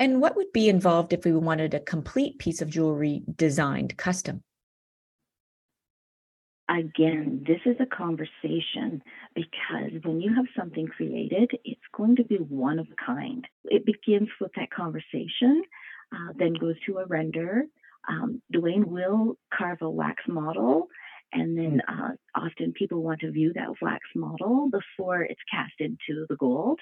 And 0.00 0.22
what 0.22 0.34
would 0.34 0.50
be 0.54 0.70
involved 0.70 1.12
if 1.12 1.26
we 1.26 1.32
wanted 1.32 1.74
a 1.74 1.80
complete 1.80 2.38
piece 2.38 2.62
of 2.62 2.70
jewelry 2.70 3.22
designed 3.36 3.98
custom? 3.98 4.42
Again, 6.70 7.44
this 7.46 7.60
is 7.66 7.76
a 7.80 7.94
conversation 7.94 9.02
because 9.34 9.92
when 10.02 10.22
you 10.22 10.34
have 10.34 10.46
something 10.56 10.86
created, 10.86 11.50
it's 11.64 11.80
going 11.94 12.16
to 12.16 12.24
be 12.24 12.36
one 12.36 12.78
of 12.78 12.86
a 12.86 13.04
kind. 13.04 13.44
It 13.64 13.84
begins 13.84 14.28
with 14.40 14.52
that 14.56 14.70
conversation, 14.70 15.62
uh, 16.14 16.32
then 16.34 16.54
goes 16.54 16.76
to 16.86 16.98
a 16.98 17.06
render. 17.06 17.64
Um, 18.08 18.40
Dwayne 18.54 18.86
will 18.86 19.36
carve 19.52 19.82
a 19.82 19.90
wax 19.90 20.22
model 20.26 20.88
and 21.32 21.58
then 21.58 21.82
uh, 21.86 22.12
often 22.34 22.72
people 22.72 23.02
want 23.02 23.20
to 23.20 23.30
view 23.30 23.52
that 23.54 23.82
wax 23.82 24.00
model 24.16 24.70
before 24.70 25.22
it's 25.22 25.40
cast 25.52 25.74
into 25.78 26.26
the 26.28 26.36
gold. 26.36 26.80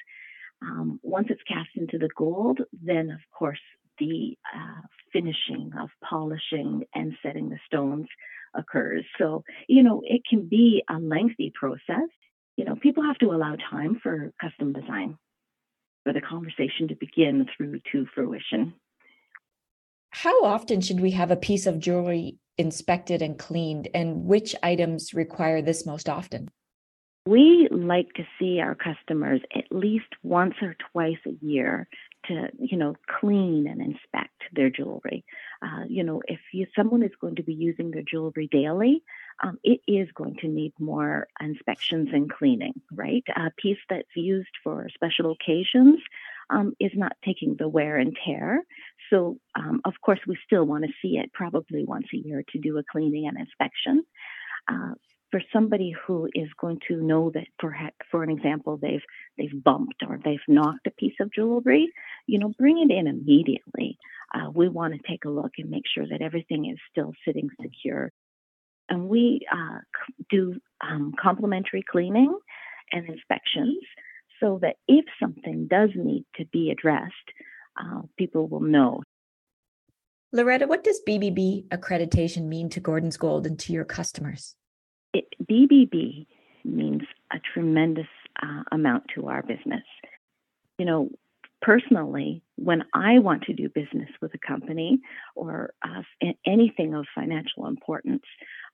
Um, 0.63 0.99
once 1.03 1.29
it's 1.31 1.43
cast 1.47 1.71
into 1.77 1.99
the 1.99 2.11
gold, 2.17 2.61
then 2.73 3.11
of 3.11 3.21
course 3.37 3.61
the 3.99 4.37
uh, 4.55 4.81
finishing 5.13 5.71
of 5.81 5.89
polishing 6.09 6.85
and 6.95 7.15
setting 7.23 7.49
the 7.49 7.59
stones 7.67 8.07
occurs. 8.55 9.05
So, 9.19 9.45
you 9.69 9.83
know, 9.83 10.03
it 10.05 10.23
can 10.29 10.49
be 10.49 10.83
a 10.89 10.99
lengthy 10.99 11.53
process. 11.55 12.09
You 12.57 12.65
know, 12.65 12.77
people 12.77 13.05
have 13.05 13.19
to 13.19 13.33
allow 13.33 13.57
time 13.71 14.01
for 14.03 14.33
custom 14.41 14.73
design, 14.73 15.17
for 16.05 16.13
the 16.13 16.21
conversation 16.21 16.89
to 16.89 16.97
begin 16.97 17.47
through 17.57 17.81
to 17.93 18.07
fruition. 18.15 18.75
How 20.11 20.45
often 20.45 20.81
should 20.81 21.01
we 21.01 21.13
have 21.13 21.31
a 21.31 21.37
piece 21.37 21.67
of 21.67 21.79
jewelry 21.79 22.39
inspected 22.57 23.23
and 23.23 23.39
cleaned, 23.39 23.89
and 23.95 24.25
which 24.25 24.57
items 24.63 25.15
require 25.15 25.63
this 25.63 25.87
most 25.87 26.09
often? 26.09 26.51
We 27.29 27.69
like 27.71 28.15
to 28.15 28.25
see 28.39 28.59
our 28.59 28.75
customers 28.75 29.43
at 29.55 29.65
least 29.71 30.07
once 30.23 30.55
or 30.63 30.75
twice 30.93 31.19
a 31.27 31.45
year 31.45 31.87
to, 32.25 32.49
you 32.59 32.79
know, 32.79 32.95
clean 33.21 33.67
and 33.69 33.83
inspect 33.83 34.45
their 34.55 34.71
jewelry. 34.71 35.27
Uh, 35.61 35.85
you 35.87 36.05
know, 36.05 36.23
if 36.27 36.41
you, 36.55 36.67
someone 36.75 37.03
is 37.03 37.11
going 37.21 37.37
to 37.37 37.43
be 37.43 37.53
using 37.53 37.91
their 37.91 38.03
jewelry 38.11 38.49
daily, 38.51 39.03
um, 39.45 39.59
it 39.63 39.81
is 39.87 40.09
going 40.15 40.37
to 40.37 40.49
need 40.49 40.73
more 40.81 41.27
inspections 41.39 42.09
and 42.15 42.33
cleaning, 42.33 42.81
right? 42.91 43.25
A 43.37 43.51
piece 43.59 43.83
that's 43.91 44.17
used 44.17 44.55
for 44.65 44.89
special 44.95 45.33
occasions 45.33 46.01
um, 46.49 46.73
is 46.81 46.93
not 46.95 47.13
taking 47.23 47.57
the 47.59 47.69
wear 47.69 47.99
and 47.99 48.17
tear. 48.25 48.63
So, 49.11 49.37
um, 49.55 49.83
of 49.85 49.93
course, 50.03 50.21
we 50.27 50.39
still 50.47 50.65
want 50.65 50.85
to 50.85 50.93
see 51.03 51.19
it 51.19 51.31
probably 51.35 51.85
once 51.85 52.07
a 52.15 52.17
year 52.17 52.43
to 52.53 52.59
do 52.59 52.79
a 52.79 52.83
cleaning 52.91 53.29
and 53.29 53.39
inspection. 53.39 54.05
Uh, 54.67 54.95
for 55.31 55.43
somebody 55.53 55.95
who 56.07 56.29
is 56.35 56.49
going 56.61 56.81
to 56.89 56.97
know 56.97 57.31
that, 57.35 57.47
for 57.61 57.77
for 58.11 58.23
an 58.23 58.31
example, 58.31 58.79
they've 58.81 59.03
they've 59.37 59.63
bumped 59.63 60.03
or 60.07 60.19
they've 60.25 60.39
knocked 60.49 60.87
a 60.87 60.91
piece 60.91 61.15
of 61.21 61.33
jewelry, 61.33 61.93
you 62.27 62.39
know, 62.39 62.53
bring 62.59 62.79
it 62.79 62.93
in 62.93 63.07
immediately. 63.07 63.99
Uh, 64.35 64.51
we 64.55 64.69
want 64.69 64.95
to 64.95 65.01
take 65.09 65.25
a 65.25 65.31
look 65.31 65.53
and 65.59 65.71
make 65.71 65.85
sure 65.93 66.07
that 66.07 66.23
everything 66.23 66.71
is 66.71 66.79
still 66.91 67.13
sitting 67.27 67.49
secure. 67.61 68.11
And 68.89 69.09
we 69.09 69.47
uh, 69.53 69.79
do 70.31 70.59
um, 70.81 71.13
complimentary 71.21 71.85
cleaning 71.91 72.37
and 72.93 73.07
inspections 73.07 73.79
so 74.41 74.59
that 74.63 74.77
if 74.87 75.05
something 75.21 75.67
does 75.69 75.91
need 75.95 76.25
to 76.37 76.47
be 76.47 76.71
addressed, 76.71 77.15
uh, 77.79 78.03
people 78.17 78.49
will 78.49 78.61
know. 78.61 79.03
Loretta, 80.33 80.67
what 80.67 80.85
does 80.85 81.01
BBB 81.07 81.69
accreditation 81.69 82.45
mean 82.45 82.69
to 82.71 82.81
Gordon's 82.81 83.17
Gold 83.17 83.47
and 83.47 83.59
to 83.61 83.73
your 83.73 83.85
customers? 83.85 84.55
BBB 85.51 86.27
means 86.65 87.03
a 87.33 87.39
tremendous 87.55 88.07
uh, 88.43 88.63
amount 88.73 89.05
to 89.15 89.29
our 89.29 89.43
business. 89.43 89.85
You 90.79 90.87
know, 90.87 91.11
personally, 91.61 92.43
when 92.57 92.85
I 92.95 93.19
want 93.19 93.43
to 93.45 93.53
do 93.53 93.69
business 93.69 94.09
with 94.21 94.33
a 94.35 94.47
company 94.47 95.01
or 95.35 95.71
uh, 95.83 96.03
anything 96.47 96.95
of 96.95 97.07
financial 97.15 97.67
importance, 97.67 98.23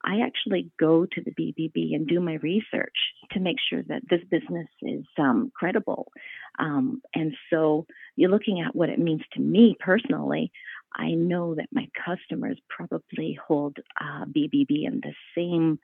I 0.05 0.21
actually 0.21 0.71
go 0.79 1.07
to 1.07 1.23
the 1.23 1.31
BBB 1.31 1.95
and 1.95 2.07
do 2.07 2.21
my 2.21 2.35
research 2.35 2.95
to 3.33 3.41
make 3.41 3.57
sure 3.71 3.83
that 3.89 4.03
this 4.09 4.21
business 4.31 4.69
is 4.83 5.05
um, 5.19 5.51
credible. 5.55 6.13
Um, 6.59 7.01
and 7.15 7.35
so 7.51 7.87
you're 8.17 8.31
looking 8.31 8.61
at 8.61 8.77
what 8.77 8.91
it 8.91 8.99
means 8.99 9.23
to 9.33 9.41
me 9.41 9.77
personally. 9.81 10.53
I 10.95 11.13
know 11.13 11.55
that 11.55 11.69
my 11.73 11.89
customers 12.05 12.59
probably 12.69 13.39
hold 13.47 13.79
uh, 14.01 14.27
BBB 14.27 14.87
in 14.87 15.01
the 15.03 15.15
same 15.37 15.79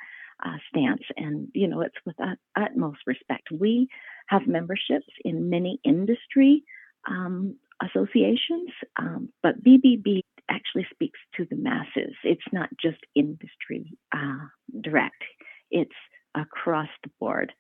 uh, 0.45 0.57
stance. 0.69 1.03
And, 1.17 1.49
you 1.55 1.69
know, 1.69 1.81
it's 1.81 1.97
with 2.05 2.17
utmost 2.57 3.01
respect. 3.07 3.49
We 3.51 3.89
have 4.29 4.47
memberships 4.47 5.09
in 5.25 5.51
many 5.51 5.81
industry 5.85 6.65
um, 7.09 7.57
associations, 7.83 8.71
um, 8.99 9.31
but 9.43 9.63
BBB 9.65 10.23
actually 10.51 10.87
speaks 10.93 11.19
to 11.37 11.47
the 11.49 11.57
masses. 11.57 12.15
It's 12.25 12.43
not 12.53 12.69
just 12.81 12.99
industry 13.15 13.97
uh, 14.15 14.47
direct, 14.81 15.23
it's 15.71 15.91
across 16.35 16.89
the 17.03 17.11
board. 17.19 17.53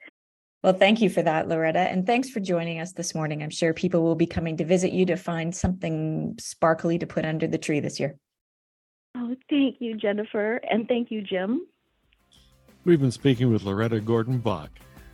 Well, 0.62 0.74
thank 0.74 1.00
you 1.00 1.08
for 1.08 1.22
that, 1.22 1.48
Loretta. 1.48 1.78
And 1.78 2.06
thanks 2.06 2.28
for 2.28 2.40
joining 2.40 2.80
us 2.80 2.92
this 2.92 3.14
morning. 3.14 3.42
I'm 3.42 3.50
sure 3.50 3.72
people 3.72 4.02
will 4.02 4.14
be 4.14 4.26
coming 4.26 4.58
to 4.58 4.64
visit 4.64 4.92
you 4.92 5.06
to 5.06 5.16
find 5.16 5.54
something 5.54 6.36
sparkly 6.38 6.98
to 6.98 7.06
put 7.06 7.24
under 7.24 7.46
the 7.46 7.56
tree 7.56 7.80
this 7.80 7.98
year. 7.98 8.16
Oh, 9.16 9.34
thank 9.48 9.76
you, 9.80 9.96
Jennifer. 9.96 10.60
And 10.70 10.86
thank 10.86 11.10
you, 11.10 11.22
Jim. 11.22 11.66
We've 12.82 12.98
been 12.98 13.10
speaking 13.10 13.52
with 13.52 13.64
Loretta 13.64 14.00
Gordon 14.00 14.38
Bach. 14.38 14.70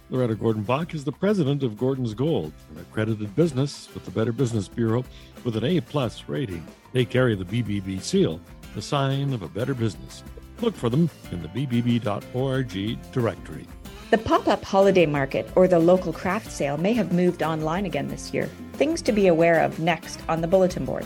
Loretta 0.08 0.36
Gordon 0.36 0.62
Bach 0.62 0.94
is 0.94 1.02
the 1.02 1.10
president 1.10 1.64
of 1.64 1.76
Gordon's 1.76 2.14
Gold, 2.14 2.52
an 2.70 2.80
accredited 2.80 3.34
business 3.34 3.88
with 3.92 4.04
the 4.04 4.12
Better 4.12 4.30
Business 4.30 4.68
Bureau 4.68 5.04
with 5.42 5.56
an 5.56 5.64
A 5.64 5.80
plus 5.80 6.28
rating. 6.28 6.64
They 6.92 7.04
carry 7.04 7.34
the 7.34 7.44
BBB 7.44 8.00
seal, 8.00 8.40
the 8.76 8.82
sign 8.82 9.32
of 9.32 9.42
a 9.42 9.48
better 9.48 9.74
business. 9.74 10.22
Look 10.60 10.76
for 10.76 10.88
them 10.88 11.10
in 11.32 11.42
the 11.42 11.48
bbb.org 11.48 13.10
directory. 13.10 13.66
The 14.12 14.18
pop 14.18 14.46
up 14.46 14.62
holiday 14.64 15.06
market 15.06 15.50
or 15.56 15.66
the 15.66 15.80
local 15.80 16.12
craft 16.12 16.52
sale 16.52 16.78
may 16.78 16.92
have 16.92 17.10
moved 17.12 17.42
online 17.42 17.84
again 17.84 18.06
this 18.06 18.32
year. 18.32 18.48
Things 18.74 19.02
to 19.02 19.10
be 19.10 19.26
aware 19.26 19.60
of 19.60 19.80
next 19.80 20.20
on 20.28 20.40
the 20.40 20.46
bulletin 20.46 20.84
board. 20.84 21.04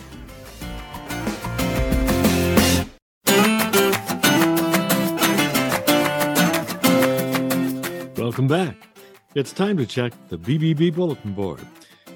It's 9.36 9.52
time 9.52 9.76
to 9.76 9.86
check 9.86 10.12
the 10.28 10.36
BBB 10.36 10.92
bulletin 10.92 11.34
board. 11.34 11.60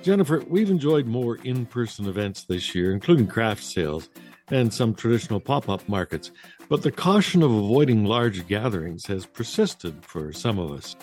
Jennifer, 0.03 0.43
we've 0.49 0.69
enjoyed 0.69 1.07
more 1.07 1.37
in 1.37 1.65
person 1.65 2.09
events 2.09 2.43
this 2.43 2.75
year, 2.75 2.93
including 2.93 3.29
craft 3.29 3.63
sales 3.63 4.09
and 4.51 4.75
some 4.75 4.97
traditional 4.97 5.39
pop 5.39 5.69
up 5.69 5.89
markets, 5.89 6.33
but 6.69 6.83
the 6.83 6.91
caution 6.91 7.45
of 7.45 7.53
avoiding 7.53 8.05
large 8.05 8.49
gatherings 8.49 9.07
has 9.07 9.27
persisted 9.27 10.05
for 10.05 10.33
some 10.33 10.59
of 10.59 10.73
us. 10.73 10.97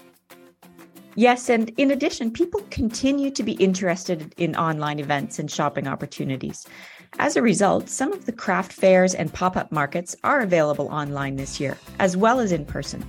Yes, 1.15 1.49
and 1.49 1.69
in 1.77 1.91
addition, 1.91 2.29
people 2.29 2.59
continue 2.71 3.31
to 3.31 3.41
be 3.41 3.53
interested 3.53 4.35
in 4.35 4.53
online 4.57 4.99
events 4.99 5.39
and 5.39 5.49
shopping 5.49 5.87
opportunities. 5.87 6.67
As 7.19 7.37
a 7.37 7.41
result, 7.41 7.87
some 7.87 8.11
of 8.11 8.25
the 8.25 8.33
craft 8.33 8.73
fairs 8.73 9.15
and 9.15 9.31
pop 9.31 9.55
up 9.55 9.71
markets 9.71 10.13
are 10.25 10.41
available 10.41 10.89
online 10.89 11.37
this 11.37 11.57
year, 11.57 11.77
as 11.99 12.17
well 12.17 12.41
as 12.41 12.51
in 12.51 12.65
person. 12.65 13.07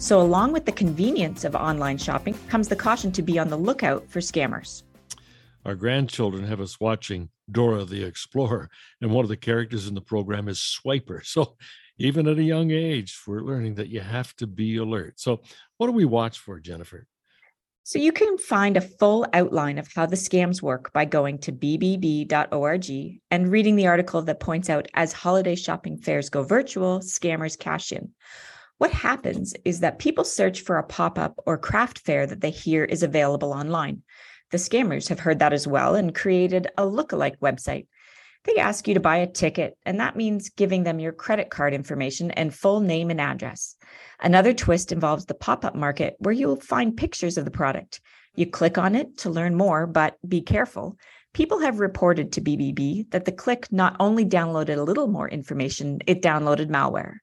So, 0.00 0.22
along 0.22 0.52
with 0.52 0.64
the 0.64 0.72
convenience 0.72 1.44
of 1.44 1.54
online 1.54 1.98
shopping 1.98 2.32
comes 2.48 2.68
the 2.68 2.74
caution 2.74 3.12
to 3.12 3.20
be 3.20 3.38
on 3.38 3.48
the 3.48 3.56
lookout 3.58 4.08
for 4.08 4.20
scammers. 4.20 4.82
Our 5.66 5.74
grandchildren 5.74 6.42
have 6.46 6.58
us 6.58 6.80
watching 6.80 7.28
Dora 7.52 7.84
the 7.84 8.02
Explorer, 8.02 8.70
and 9.02 9.10
one 9.10 9.26
of 9.26 9.28
the 9.28 9.36
characters 9.36 9.88
in 9.88 9.94
the 9.94 10.00
program 10.00 10.48
is 10.48 10.58
Swiper. 10.58 11.20
So, 11.26 11.54
even 11.98 12.26
at 12.28 12.38
a 12.38 12.42
young 12.42 12.70
age, 12.70 13.20
we're 13.26 13.42
learning 13.42 13.74
that 13.74 13.88
you 13.88 14.00
have 14.00 14.34
to 14.36 14.46
be 14.46 14.78
alert. 14.78 15.20
So, 15.20 15.42
what 15.76 15.88
do 15.88 15.92
we 15.92 16.06
watch 16.06 16.38
for, 16.38 16.58
Jennifer? 16.60 17.06
So, 17.82 17.98
you 17.98 18.10
can 18.10 18.38
find 18.38 18.78
a 18.78 18.80
full 18.80 19.26
outline 19.34 19.76
of 19.76 19.92
how 19.94 20.06
the 20.06 20.16
scams 20.16 20.62
work 20.62 20.94
by 20.94 21.04
going 21.04 21.36
to 21.40 21.52
bbb.org 21.52 23.20
and 23.30 23.52
reading 23.52 23.76
the 23.76 23.86
article 23.86 24.22
that 24.22 24.40
points 24.40 24.70
out 24.70 24.88
as 24.94 25.12
holiday 25.12 25.56
shopping 25.56 25.98
fairs 25.98 26.30
go 26.30 26.42
virtual, 26.42 27.00
scammers 27.00 27.58
cash 27.58 27.92
in. 27.92 28.12
What 28.80 28.92
happens 28.92 29.52
is 29.66 29.80
that 29.80 29.98
people 29.98 30.24
search 30.24 30.62
for 30.62 30.78
a 30.78 30.82
pop 30.82 31.18
up 31.18 31.34
or 31.44 31.58
craft 31.58 31.98
fair 31.98 32.26
that 32.26 32.40
they 32.40 32.50
hear 32.50 32.82
is 32.82 33.02
available 33.02 33.52
online. 33.52 34.00
The 34.52 34.56
scammers 34.56 35.10
have 35.10 35.20
heard 35.20 35.40
that 35.40 35.52
as 35.52 35.66
well 35.66 35.94
and 35.96 36.14
created 36.14 36.66
a 36.78 36.84
lookalike 36.84 37.36
website. 37.40 37.88
They 38.44 38.56
ask 38.56 38.88
you 38.88 38.94
to 38.94 39.00
buy 39.00 39.18
a 39.18 39.26
ticket, 39.26 39.76
and 39.84 40.00
that 40.00 40.16
means 40.16 40.48
giving 40.48 40.84
them 40.84 40.98
your 40.98 41.12
credit 41.12 41.50
card 41.50 41.74
information 41.74 42.30
and 42.30 42.54
full 42.54 42.80
name 42.80 43.10
and 43.10 43.20
address. 43.20 43.76
Another 44.18 44.54
twist 44.54 44.92
involves 44.92 45.26
the 45.26 45.34
pop 45.34 45.62
up 45.66 45.74
market 45.74 46.16
where 46.20 46.32
you'll 46.32 46.56
find 46.56 46.96
pictures 46.96 47.36
of 47.36 47.44
the 47.44 47.50
product. 47.50 48.00
You 48.34 48.46
click 48.46 48.78
on 48.78 48.94
it 48.94 49.18
to 49.18 49.28
learn 49.28 49.56
more, 49.56 49.86
but 49.86 50.16
be 50.26 50.40
careful. 50.40 50.96
People 51.34 51.58
have 51.58 51.80
reported 51.80 52.32
to 52.32 52.40
BBB 52.40 53.10
that 53.10 53.26
the 53.26 53.32
click 53.32 53.70
not 53.70 53.96
only 54.00 54.24
downloaded 54.24 54.78
a 54.78 54.82
little 54.82 55.06
more 55.06 55.28
information, 55.28 55.98
it 56.06 56.22
downloaded 56.22 56.70
malware 56.70 57.16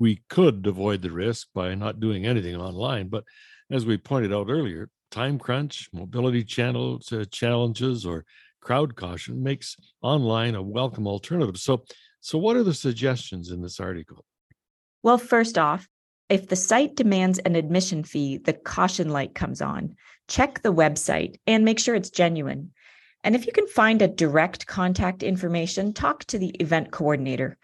we 0.00 0.22
could 0.30 0.66
avoid 0.66 1.02
the 1.02 1.12
risk 1.12 1.48
by 1.54 1.74
not 1.74 2.00
doing 2.00 2.26
anything 2.26 2.56
online. 2.56 3.08
But 3.08 3.22
as 3.70 3.86
we 3.86 3.98
pointed 3.98 4.32
out 4.32 4.48
earlier, 4.48 4.88
time 5.10 5.38
crunch, 5.38 5.88
mobility 5.92 6.42
channel 6.42 7.00
uh, 7.12 7.24
challenges, 7.30 8.06
or 8.06 8.24
crowd 8.60 8.96
caution 8.96 9.42
makes 9.42 9.76
online 10.02 10.54
a 10.54 10.62
welcome 10.62 11.06
alternative. 11.06 11.58
So, 11.58 11.84
so 12.20 12.38
what 12.38 12.56
are 12.56 12.64
the 12.64 12.74
suggestions 12.74 13.50
in 13.50 13.60
this 13.60 13.78
article? 13.78 14.24
Well, 15.02 15.18
first 15.18 15.58
off, 15.58 15.86
if 16.30 16.48
the 16.48 16.56
site 16.56 16.96
demands 16.96 17.38
an 17.40 17.54
admission 17.54 18.02
fee, 18.02 18.38
the 18.38 18.54
caution 18.54 19.10
light 19.10 19.34
comes 19.34 19.60
on. 19.60 19.96
Check 20.28 20.62
the 20.62 20.72
website 20.72 21.36
and 21.46 21.64
make 21.64 21.78
sure 21.78 21.94
it's 21.94 22.10
genuine. 22.10 22.70
And 23.22 23.34
if 23.34 23.46
you 23.46 23.52
can 23.52 23.66
find 23.66 24.00
a 24.00 24.08
direct 24.08 24.66
contact 24.66 25.22
information, 25.22 25.92
talk 25.92 26.24
to 26.26 26.38
the 26.38 26.50
event 26.60 26.90
coordinator. 26.90 27.58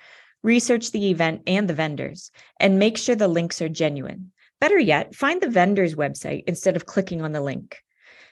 Research 0.46 0.92
the 0.92 1.10
event 1.10 1.42
and 1.48 1.68
the 1.68 1.74
vendors 1.74 2.30
and 2.60 2.78
make 2.78 2.96
sure 2.96 3.16
the 3.16 3.26
links 3.26 3.60
are 3.60 3.68
genuine. 3.68 4.30
Better 4.60 4.78
yet, 4.78 5.12
find 5.12 5.40
the 5.40 5.50
vendor's 5.50 5.96
website 5.96 6.44
instead 6.46 6.76
of 6.76 6.86
clicking 6.86 7.20
on 7.20 7.32
the 7.32 7.40
link. 7.40 7.82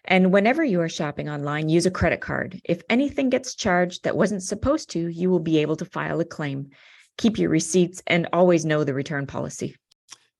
And 0.04 0.32
whenever 0.32 0.62
you 0.62 0.80
are 0.80 0.88
shopping 0.88 1.28
online, 1.28 1.68
use 1.68 1.86
a 1.86 1.90
credit 1.90 2.20
card. 2.20 2.60
If 2.62 2.82
anything 2.88 3.30
gets 3.30 3.56
charged 3.56 4.04
that 4.04 4.16
wasn't 4.16 4.44
supposed 4.44 4.90
to, 4.90 5.08
you 5.08 5.28
will 5.28 5.40
be 5.40 5.58
able 5.58 5.74
to 5.74 5.84
file 5.84 6.20
a 6.20 6.24
claim. 6.24 6.70
Keep 7.18 7.36
your 7.36 7.50
receipts 7.50 8.00
and 8.06 8.28
always 8.32 8.64
know 8.64 8.84
the 8.84 8.94
return 8.94 9.26
policy. 9.26 9.74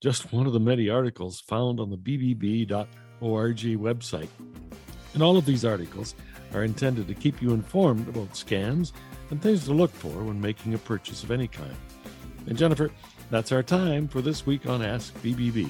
Just 0.00 0.32
one 0.32 0.46
of 0.46 0.52
the 0.52 0.60
many 0.60 0.88
articles 0.88 1.40
found 1.40 1.80
on 1.80 1.90
the 1.90 1.98
bbb.org 1.98 2.87
website. 3.20 4.28
And 5.12 5.24
all 5.24 5.37
of 5.37 5.44
these 5.44 5.64
articles 5.64 6.14
are 6.52 6.62
intended 6.62 7.08
to 7.08 7.14
keep 7.14 7.42
you 7.42 7.52
informed 7.52 8.06
about 8.06 8.30
scams 8.34 8.92
and 9.30 9.40
things 9.40 9.64
to 9.64 9.72
look 9.72 9.92
for 9.92 10.22
when 10.22 10.40
making 10.40 10.74
a 10.74 10.78
purchase 10.78 11.22
of 11.22 11.30
any 11.30 11.48
kind. 11.48 11.74
And 12.46 12.58
Jennifer, 12.58 12.90
that's 13.30 13.52
our 13.52 13.62
time 13.62 14.08
for 14.08 14.20
this 14.20 14.46
week 14.46 14.66
on 14.66 14.82
Ask 14.82 15.14
BBB. 15.22 15.68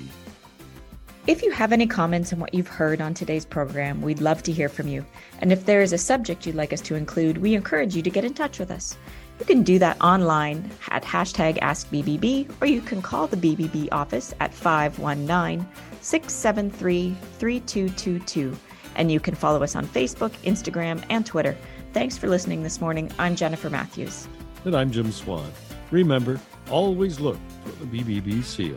If 1.27 1.43
you 1.43 1.51
have 1.53 1.73
any 1.73 1.87
comments 1.87 2.35
on 2.35 2.39
what 2.39 2.53
you've 2.53 2.69
heard 2.69 3.01
on 3.01 3.15
today's 3.15 3.47
program, 3.47 4.03
we'd 4.03 4.21
love 4.21 4.43
to 4.43 4.53
hear 4.53 4.69
from 4.69 4.89
you. 4.89 5.07
And 5.41 5.53
if 5.53 5.65
there 5.65 5.81
is 5.81 5.95
a 5.95 5.99
subject 5.99 6.45
you'd 6.45 6.55
like 6.55 6.75
us 6.75 6.83
to 6.83 6.97
include, 6.97 7.39
we 7.39 7.55
encourage 7.55 7.97
you 7.97 8.03
to 8.03 8.11
get 8.11 8.27
in 8.27 8.35
touch 8.35 8.59
with 8.59 8.71
us. 8.71 8.99
You 9.41 9.47
can 9.47 9.63
do 9.63 9.79
that 9.79 9.99
online 10.03 10.71
at 10.91 11.03
hashtag 11.03 11.59
AskBBB, 11.61 12.61
or 12.61 12.67
you 12.67 12.83
can 12.83 13.01
call 13.01 13.27
the 13.27 13.39
BBB 13.39 13.89
office 13.91 14.35
at 14.41 14.53
519 14.53 15.67
673 16.03 17.17
3222. 17.39 18.57
And 18.97 19.11
you 19.11 19.19
can 19.19 19.35
follow 19.35 19.63
us 19.63 19.75
on 19.75 19.87
Facebook, 19.87 20.33
Instagram, 20.45 21.03
and 21.09 21.25
Twitter. 21.25 21.57
Thanks 21.95 22.19
for 22.19 22.29
listening 22.29 22.65
this 22.65 22.81
morning. 22.81 23.09
I'm 23.21 23.37
Jennifer 23.37 23.71
Matthews. 23.71 24.27
And 24.65 24.75
I'm 24.75 24.91
Jim 24.91 25.13
Swan. 25.13 25.49
Remember, 25.93 26.41
always 26.69 27.21
look 27.21 27.39
for 27.63 27.85
the 27.85 28.03
BBB 28.03 28.43
seal. 28.43 28.77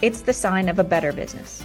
It's 0.00 0.20
the 0.20 0.32
sign 0.32 0.68
of 0.68 0.78
a 0.78 0.84
better 0.84 1.12
business. 1.12 1.64